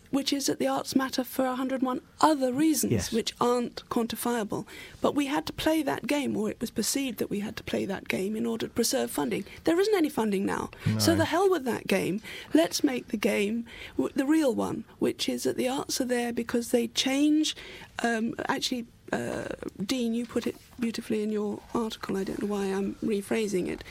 Which 0.09 0.31
is 0.31 0.45
that 0.45 0.57
the 0.57 0.67
arts 0.67 0.95
matter 0.95 1.21
for 1.25 1.43
101 1.43 1.99
other 2.21 2.53
reasons, 2.53 2.93
Yes. 2.93 3.11
which 3.11 3.33
aren't 3.41 3.83
quantifiable. 3.89 4.65
But 5.01 5.15
we 5.15 5.25
had 5.25 5.45
to 5.47 5.53
play 5.53 5.83
that 5.83 6.07
game, 6.07 6.37
or 6.37 6.49
it 6.49 6.61
was 6.61 6.71
perceived 6.71 7.17
that 7.19 7.29
we 7.29 7.41
had 7.41 7.57
to 7.57 7.63
play 7.63 7.83
that 7.85 8.07
game 8.07 8.37
in 8.37 8.45
order 8.45 8.67
to 8.67 8.73
preserve 8.73 9.11
funding. 9.11 9.43
There 9.65 9.77
isn't 9.77 9.93
any 9.93 10.07
funding 10.07 10.45
now. 10.45 10.69
So 10.97 11.13
the 11.13 11.25
hell 11.25 11.49
with 11.49 11.65
that 11.65 11.87
game. 11.87 12.21
Let's 12.53 12.85
make 12.85 13.09
the 13.09 13.17
game 13.17 13.65
w- 13.97 14.13
the 14.15 14.25
real 14.25 14.55
one, 14.55 14.85
which 14.99 15.27
is 15.27 15.43
that 15.43 15.57
the 15.57 15.67
arts 15.67 15.99
are 15.99 16.05
there 16.05 16.31
because 16.31 16.71
they 16.71 16.87
change. 16.87 17.53
Um, 18.01 18.33
actually, 18.47 18.85
uh, 19.13 19.45
Dean, 19.85 20.13
you 20.13 20.25
put 20.25 20.47
it 20.47 20.55
beautifully 20.79 21.23
in 21.23 21.31
your 21.31 21.59
article. 21.73 22.17
I 22.17 22.23
don't 22.23 22.41
know 22.41 22.47
why 22.47 22.65
I'm 22.65 22.95
rephrasing 23.03 23.67
it. 23.69 23.83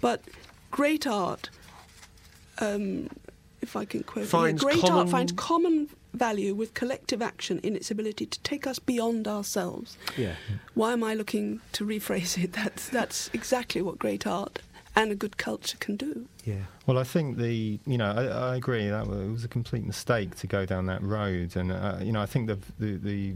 But 0.00 0.22
great 0.70 1.06
art 1.06 1.50
um, 2.58 3.08
if 3.62 3.76
I 3.76 3.84
can 3.84 4.02
quote, 4.02 4.24
it, 4.24 4.28
Finds 4.28 4.62
great 4.62 4.80
common- 4.80 4.96
art 4.98 5.08
finds 5.10 5.32
common 5.32 5.88
value 6.12 6.54
with 6.54 6.74
collective 6.74 7.22
action 7.22 7.60
in 7.62 7.76
its 7.76 7.90
ability 7.90 8.26
to 8.26 8.38
take 8.40 8.66
us 8.66 8.78
beyond 8.78 9.28
ourselves. 9.28 9.96
yeah. 10.16 10.34
Why 10.74 10.92
am 10.92 11.04
I 11.04 11.14
looking 11.14 11.60
to 11.72 11.84
rephrase 11.86 12.42
it? 12.42 12.52
That's 12.60 12.88
that's 12.88 13.30
exactly 13.32 13.80
what 13.82 13.98
great 13.98 14.26
art 14.26 14.60
and 14.96 15.12
a 15.12 15.14
good 15.14 15.36
culture 15.36 15.76
can 15.78 15.94
do. 15.96 16.26
Yeah. 16.44 16.62
Well, 16.86 16.98
I 16.98 17.04
think 17.04 17.36
the 17.36 17.78
you 17.86 17.96
know 17.98 18.10
I, 18.12 18.24
I 18.52 18.56
agree 18.56 18.88
that 18.88 19.06
wa- 19.06 19.14
it 19.18 19.30
was 19.30 19.44
a 19.44 19.48
complete 19.48 19.84
mistake 19.86 20.34
to 20.36 20.46
go 20.48 20.66
down 20.66 20.86
that 20.86 21.02
road, 21.02 21.54
and 21.54 21.70
uh, 21.70 21.98
you 22.02 22.12
know 22.12 22.20
I 22.22 22.26
think 22.26 22.48
the 22.48 22.58
the. 22.78 22.96
the 22.96 23.34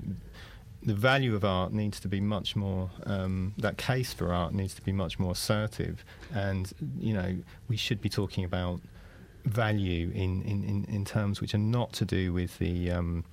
the 0.84 0.94
value 0.94 1.34
of 1.34 1.44
art 1.44 1.72
needs 1.72 1.98
to 2.00 2.08
be 2.08 2.20
much 2.20 2.54
more. 2.56 2.90
Um, 3.06 3.54
that 3.58 3.76
case 3.78 4.12
for 4.12 4.32
art 4.32 4.52
needs 4.54 4.74
to 4.74 4.82
be 4.82 4.92
much 4.92 5.18
more 5.18 5.32
assertive, 5.32 6.04
and 6.32 6.72
you 6.98 7.14
know 7.14 7.36
we 7.68 7.76
should 7.76 8.00
be 8.00 8.08
talking 8.08 8.44
about 8.44 8.80
value 9.44 10.10
in, 10.14 10.42
in, 10.42 10.64
in, 10.64 10.84
in 10.88 11.04
terms 11.04 11.40
which 11.40 11.54
are 11.54 11.58
not 11.58 11.92
to 11.92 12.04
do 12.04 12.32
with 12.32 12.58
the 12.58 12.90
um, 12.90 13.24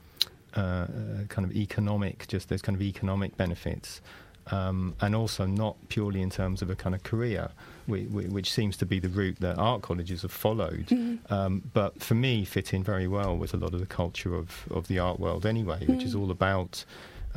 uh, 0.58 0.60
uh, 0.60 0.88
kind 1.30 1.46
of 1.46 1.56
economic, 1.56 2.28
just 2.28 2.50
those 2.50 2.62
kind 2.62 2.76
of 2.76 2.82
economic 2.82 3.38
benefits. 3.38 4.02
Um, 4.50 4.96
and 5.00 5.16
also 5.16 5.46
not 5.46 5.78
purely 5.88 6.20
in 6.22 6.32
terms 6.32 6.64
of 6.64 6.70
a 6.72 6.76
kind 6.76 6.96
of 6.96 7.04
career, 7.04 7.52
which, 7.86 8.10
which 8.10 8.52
seems 8.52 8.76
to 8.78 8.88
be 8.88 9.00
the 9.00 9.08
route 9.08 9.40
that 9.40 9.58
art 9.60 9.84
colleges 9.84 10.24
have 10.24 10.32
followed. 10.32 10.88
Mm-hmm. 10.88 11.32
Um, 11.32 11.62
but 11.74 12.02
for 12.02 12.16
me, 12.16 12.44
fit 12.44 12.74
in 12.74 12.84
very 12.84 13.08
well 13.08 13.38
with 13.38 13.54
a 13.54 13.58
lot 13.58 13.74
of 13.76 13.80
the 13.80 13.86
culture 13.86 14.34
of, 14.36 14.66
of 14.72 14.88
the 14.88 14.98
art 14.98 15.20
world 15.20 15.46
anyway, 15.46 15.86
which 15.86 16.04
is 16.04 16.16
Mm. 16.16 16.22
all 16.22 16.32
about 16.32 16.84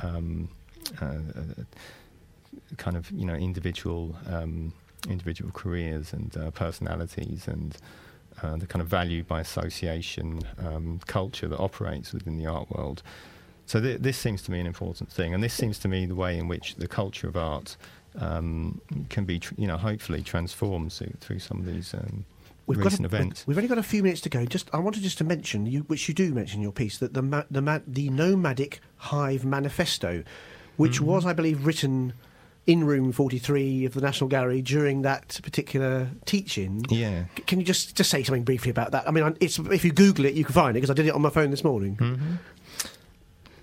um, 0.02 0.48
uh, 1.00 1.07
uh, 1.07 1.62
kind 2.76 2.96
of 2.96 3.11
you 3.11 3.24
know 3.24 3.35
individual 3.35 4.16
um, 4.28 4.72
individual 5.09 5.50
careers 5.52 6.12
and 6.12 6.37
uh, 6.37 6.50
personalities 6.50 7.46
and 7.46 7.76
uh, 8.42 8.57
the 8.57 8.66
kind 8.66 8.83
of 8.83 8.88
value 8.88 9.22
by 9.22 9.40
association 9.40 10.42
um, 10.59 11.00
culture 11.07 11.48
that 11.48 11.59
operates 11.59 12.12
within 12.12 12.37
the 12.37 12.46
art 12.46 12.70
world. 12.70 13.02
So 13.66 13.80
th- 13.80 14.00
this 14.00 14.18
seems 14.18 14.42
to 14.42 14.50
me 14.50 14.61
an 14.61 14.66
important 14.66 15.11
thing, 15.11 15.33
and 15.33 15.42
this 15.42 15.54
seems 15.54 15.78
to 15.80 15.88
me 15.88 16.07
the 16.07 16.14
way 16.14 16.37
in 16.37 16.48
which 16.48 16.74
the 16.76 16.88
culture 16.88 17.28
of 17.28 17.37
art 17.37 17.76
um, 18.18 18.80
can 19.09 19.24
be, 19.24 19.38
tr- 19.38 19.54
you 19.57 19.66
know, 19.66 19.76
hopefully 19.76 20.22
transformed 20.22 20.92
through, 20.92 21.12
through 21.20 21.38
some 21.38 21.59
of 21.59 21.66
these 21.66 21.94
um, 21.94 22.24
We've 22.66 22.79
recent 22.79 23.03
got 23.03 23.12
a, 23.12 23.16
events. 23.16 23.46
We've 23.46 23.57
only 23.59 23.68
got 23.68 23.79
a 23.79 23.83
few 23.83 24.03
minutes 24.03 24.20
to 24.22 24.29
go. 24.29 24.44
Just 24.46 24.70
I 24.72 24.79
wanted 24.79 25.03
just 25.03 25.18
to 25.18 25.24
mention, 25.24 25.66
you, 25.66 25.81
which 25.81 26.09
you 26.09 26.14
do 26.14 26.33
mention 26.33 26.59
in 26.59 26.62
your 26.62 26.72
piece, 26.72 26.96
that 26.98 27.12
the 27.14 27.22
ma- 27.22 27.44
the, 27.50 27.61
ma- 27.62 27.81
the 27.87 28.09
nomadic 28.11 28.81
hive 28.96 29.44
manifesto, 29.44 30.24
which 30.77 30.98
Mhm. 31.00 31.05
was, 31.07 31.27
I 31.27 31.33
believe, 31.35 31.66
written 31.66 32.14
in 32.66 32.83
room 32.85 33.12
43 33.12 33.85
of 33.85 33.92
the 33.92 34.00
National 34.00 34.29
Gallery 34.29 34.62
during 34.62 35.03
that 35.03 35.38
particular 35.42 36.09
teaching. 36.24 36.83
Yeah. 36.88 37.24
C- 37.37 37.42
Can 37.42 37.61
you 37.61 37.66
just 37.66 37.94
just 37.94 38.09
say 38.11 38.22
something 38.22 38.44
briefly 38.44 38.70
about 38.70 38.92
that? 38.92 39.07
I 39.07 39.11
mean, 39.11 39.37
it's, 39.40 39.59
if 39.59 39.85
you 39.85 39.92
Google 39.92 40.24
it, 40.24 40.33
you 40.33 40.44
can 40.44 40.55
find 40.55 40.70
it 40.74 40.81
because 40.81 40.88
I 40.90 40.94
did 40.94 41.07
it 41.07 41.12
on 41.14 41.20
my 41.20 41.29
phone 41.31 41.50
this 41.50 41.62
morning. 41.64 41.96
hmm 41.96 42.37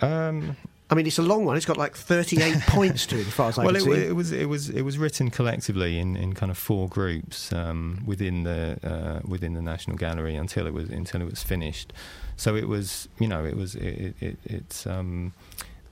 Um, 0.06 0.56
I 0.91 0.95
mean, 0.95 1.08
it's 1.08 1.17
a 1.17 1.23
long 1.23 1.45
one. 1.45 1.56
It's 1.56 1.65
got 1.65 1.77
like 1.77 1.95
38 1.95 2.60
points 2.67 3.06
to 3.08 3.15
it, 3.15 3.25
as 3.25 3.34
far 3.34 3.47
as 3.47 3.58
I 3.58 3.63
well, 3.63 3.73
can 3.75 3.82
it, 3.93 3.95
see. 3.95 4.01
it 4.08 4.15
was 4.15 4.32
it 4.34 4.49
was 4.49 4.69
it 4.69 4.82
was 4.82 4.97
written 4.97 5.30
collectively 5.30 5.97
in, 5.97 6.17
in 6.17 6.34
kind 6.34 6.51
of 6.51 6.58
four 6.58 6.89
groups 6.89 7.54
um, 7.54 8.04
within 8.06 8.43
the 8.43 8.77
uh, 8.84 9.25
within 9.25 9.54
the 9.54 9.62
National 9.62 9.95
Gallery 9.95 10.36
until 10.36 10.67
it 10.67 10.73
was 10.73 10.89
until 10.89 11.21
it 11.21 11.30
was 11.30 11.41
finished. 11.41 11.93
So 12.36 12.56
it 12.58 12.67
was 12.67 13.08
you 13.19 13.27
know 13.30 13.45
it 13.45 13.56
was 13.56 13.75
it, 13.75 14.15
it, 14.19 14.38
it's 14.43 14.86
um, 14.86 15.34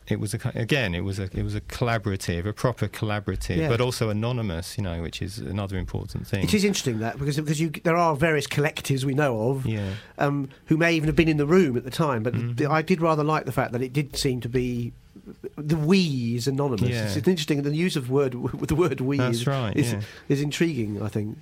it 0.10 0.20
was 0.20 0.34
a, 0.34 0.40
again 0.56 0.94
it 0.96 1.02
was 1.02 1.20
a 1.20 1.24
it 1.38 1.44
was 1.44 1.56
a 1.56 1.62
collaborative 1.62 2.46
a 2.46 2.54
proper 2.54 2.88
collaborative 2.88 3.58
Yeah. 3.58 3.70
but 3.70 3.80
also 3.82 4.10
anonymous 4.10 4.78
you 4.78 4.84
know 4.84 5.02
which 5.02 5.22
is 5.22 5.38
another 5.38 5.78
important 5.78 6.28
thing. 6.28 6.44
It 6.44 6.54
is 6.54 6.64
interesting 6.64 7.00
that 7.00 7.20
because 7.20 7.38
because 7.38 7.60
you, 7.62 7.70
there 7.84 7.96
are 7.98 8.16
various 8.16 8.48
collectives 8.48 9.04
we 9.04 9.14
know 9.14 9.50
of 9.52 9.66
Yeah. 9.66 9.94
um, 10.18 10.50
who 10.66 10.78
may 10.78 10.94
even 10.96 11.08
have 11.08 11.16
been 11.16 11.28
in 11.30 11.38
the 11.38 11.46
room 11.48 11.78
at 11.78 11.84
the 11.84 11.92
time, 11.92 12.24
but 12.24 12.34
Mhm. 12.34 12.58
the, 12.58 12.70
I 12.70 12.82
did 12.82 13.02
rather 13.02 13.24
like 13.24 13.46
the 13.46 13.52
fact 13.52 13.72
that 13.74 13.82
it 13.82 13.94
did 13.94 14.16
seem 14.16 14.42
to 14.42 14.50
be 14.50 14.94
the 15.58 15.78
we 15.78 16.36
is 16.36 16.48
anonymous. 16.48 16.90
Yeah. 16.90 17.06
It's, 17.06 17.16
it's 17.18 17.28
interesting 17.28 17.62
the 17.62 17.76
use 17.76 17.96
of 17.96 18.10
word 18.10 18.34
the 18.74 18.76
word 18.76 19.02
we 19.02 19.18
That's 19.18 19.40
is, 19.40 19.48
right. 19.48 19.76
is, 19.76 19.94
yeah. 19.94 20.02
is 20.28 20.42
intriguing. 20.42 21.02
I 21.02 21.08
think. 21.08 21.38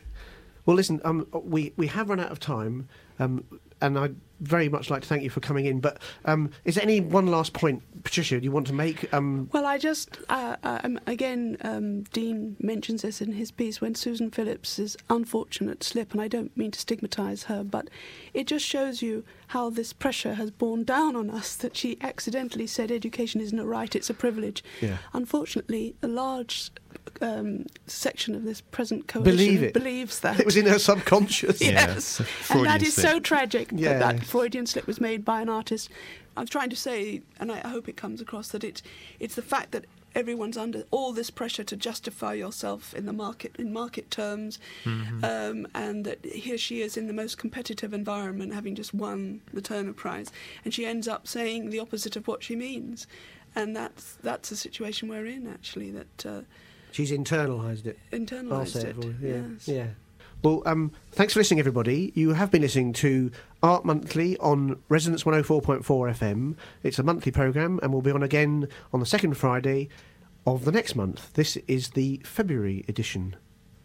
Well, 0.65 0.75
listen, 0.75 0.99
um, 1.05 1.25
we 1.31 1.71
we 1.77 1.87
have 1.87 2.09
run 2.09 2.19
out 2.19 2.31
of 2.31 2.39
time, 2.41 2.89
um, 3.19 3.43
and 3.81 3.97
I'd 3.97 4.15
very 4.39 4.69
much 4.69 4.89
like 4.89 5.01
to 5.01 5.07
thank 5.07 5.23
you 5.23 5.29
for 5.29 5.39
coming 5.39 5.65
in. 5.65 5.79
But 5.79 6.01
um, 6.25 6.51
is 6.63 6.75
there 6.75 6.83
any 6.83 6.99
one 6.99 7.27
last 7.27 7.53
point, 7.53 7.81
Patricia, 8.03 8.39
you 8.39 8.51
want 8.51 8.67
to 8.67 8.73
make? 8.73 9.11
Um, 9.13 9.49
Well, 9.51 9.65
I 9.65 9.77
just, 9.77 10.17
uh, 10.29 10.57
um, 10.63 10.99
again, 11.07 11.57
um, 11.61 12.03
Dean 12.03 12.55
mentions 12.59 13.01
this 13.01 13.21
in 13.21 13.33
his 13.33 13.51
piece 13.51 13.81
when 13.81 13.95
Susan 13.95 14.29
Philipsz's 14.29 14.95
unfortunate 15.09 15.83
slip, 15.83 16.11
and 16.11 16.21
I 16.21 16.27
don't 16.27 16.55
mean 16.55 16.71
to 16.71 16.79
stigmatise 16.79 17.43
her, 17.43 17.63
but 17.63 17.89
it 18.33 18.47
just 18.47 18.65
shows 18.65 19.01
you 19.01 19.23
how 19.47 19.69
this 19.69 19.93
pressure 19.93 20.35
has 20.35 20.51
borne 20.51 20.83
down 20.83 21.15
on 21.15 21.29
us 21.29 21.55
that 21.55 21.75
she 21.75 21.97
accidentally 22.01 22.67
said 22.67 22.91
education 22.91 23.41
isn't 23.41 23.59
a 23.59 23.65
right, 23.65 23.95
it's 23.95 24.09
a 24.09 24.13
privilege. 24.13 24.63
yeah. 24.81 24.97
Unfortunately, 25.13 25.95
a 26.03 26.07
large 26.07 26.71
um, 27.21 27.65
section 27.87 28.35
of 28.35 28.43
this 28.43 28.61
present 28.61 29.07
coalition 29.07 29.37
Believe 29.37 29.63
it. 29.63 29.73
believes 29.73 30.19
that. 30.21 30.39
It 30.39 30.45
was 30.45 30.57
in 30.57 30.65
her 30.65 30.79
subconscious. 30.79 31.61
Yeah. 31.61 31.67
Yeah, 31.71 31.87
Yes. 31.93 32.19
and 32.19 32.27
Freudian 32.27 32.65
that 32.65 32.81
is 32.81 32.93
slip. 32.93 33.05
so 33.11 33.19
tragic 33.19 33.69
Yeah. 33.73 33.99
that 33.99 34.17
that 34.17 34.25
Freudian 34.25 34.65
slip 34.65 34.87
was 34.87 34.99
made 35.01 35.23
by 35.25 35.41
an 35.41 35.49
artist. 35.49 35.89
I'm 36.35 36.45
trying 36.47 36.69
to 36.69 36.75
say, 36.75 37.21
and 37.39 37.51
I 37.51 37.59
hope 37.67 37.89
it 37.89 37.97
comes 37.97 38.21
across, 38.21 38.49
that 38.49 38.63
it, 38.63 38.81
it's 39.19 39.35
the 39.35 39.41
fact 39.41 39.71
that 39.71 39.85
everyone's 40.15 40.57
under 40.57 40.83
all 40.91 41.11
this 41.13 41.29
pressure 41.29 41.63
to 41.63 41.75
justify 41.75 42.33
yourself 42.33 42.93
in 42.93 43.05
the 43.05 43.13
market 43.13 43.55
in 43.59 43.73
market 43.73 44.09
terms, 44.11 44.57
Mhm. 44.85 45.23
um, 45.23 45.67
and 45.73 46.05
that 46.05 46.23
here 46.25 46.57
she 46.57 46.81
is 46.81 46.95
in 46.97 47.07
the 47.07 47.13
most 47.13 47.37
competitive 47.37 47.93
environment, 47.93 48.53
having 48.53 48.75
just 48.75 48.93
won 48.93 49.41
the 49.53 49.61
Turner 49.61 49.93
Prize, 49.93 50.31
and 50.63 50.73
she 50.73 50.85
ends 50.85 51.07
up 51.07 51.27
saying 51.27 51.69
the 51.71 51.79
opposite 51.79 52.15
of 52.15 52.27
what 52.27 52.43
she 52.43 52.55
means, 52.55 53.05
and 53.55 53.75
that's 53.75 54.17
that's 54.23 54.49
the 54.49 54.55
situation 54.55 55.09
we're 55.09 55.25
in 55.25 55.45
actually. 55.47 55.91
That 55.91 56.25
uh, 56.25 56.41
She's 56.97 57.11
internalised 57.11 57.85
it. 57.85 57.99
Internalized 58.11 58.69
said, 58.69 58.97
it. 58.97 59.15
Yeah. 59.21 59.41
yes. 59.53 59.67
Yeah. 59.67 59.87
Well, 60.41 60.63
um, 60.65 60.91
thanks 61.11 61.33
for 61.33 61.41
listening, 61.41 61.59
everybody. 61.59 62.11
You 62.15 62.33
have 62.33 62.49
been 62.49 62.63
listening 62.63 62.91
to 62.93 63.29
Art 63.61 63.85
Monthly 63.85 64.35
on 64.39 64.81
Resonance 64.89 65.23
104.4 65.23 65.83
FM. 65.83 66.55
It's 66.81 66.97
a 66.97 67.03
monthly 67.03 67.31
programme 67.31 67.79
and 67.83 67.93
we'll 67.93 68.01
be 68.01 68.09
on 68.09 68.23
again 68.23 68.67
on 68.91 68.99
the 68.99 69.05
second 69.05 69.35
Friday 69.35 69.89
of 70.47 70.65
the 70.65 70.71
next 70.71 70.95
month. 70.95 71.33
This 71.33 71.55
is 71.67 71.89
the 71.89 72.19
February 72.25 72.83
edition. 72.87 73.35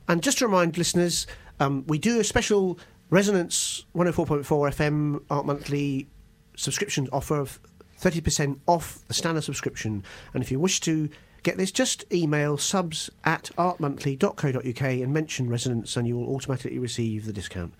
And 0.09 0.23
just 0.23 0.39
to 0.39 0.47
remind 0.47 0.79
listeners, 0.79 1.27
um, 1.61 1.85
we 1.87 1.99
do 1.99 2.19
a 2.19 2.25
special 2.25 2.79
Resonance 3.11 3.85
104.4 3.95 4.43
FM 4.47 5.23
Art 5.29 5.45
Monthly 5.45 6.09
subscription 6.57 7.11
offer 7.13 7.41
of 7.41 7.61
30% 8.01 8.61
off 8.67 9.07
the 9.07 9.13
standard 9.13 9.45
subscription. 9.45 10.03
And 10.33 10.43
if 10.43 10.51
you 10.51 10.59
wish 10.59 10.81
to 10.81 11.11
get 11.43 11.57
this, 11.57 11.73
just 11.73 12.05
email 12.13 12.57
subs 12.57 13.11
at 13.25 13.51
artmonthly.co.uk 13.59 14.83
and 14.83 15.13
mention 15.13 15.49
Resonance, 15.49 15.97
and 15.97 16.07
you 16.07 16.17
will 16.17 16.35
automatically 16.35 16.79
receive 16.79 17.27
the 17.27 17.33
discount. 17.33 17.75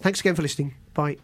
Thanks 0.00 0.20
again 0.20 0.34
for 0.34 0.42
listening. 0.42 0.74
Bye. 0.94 1.18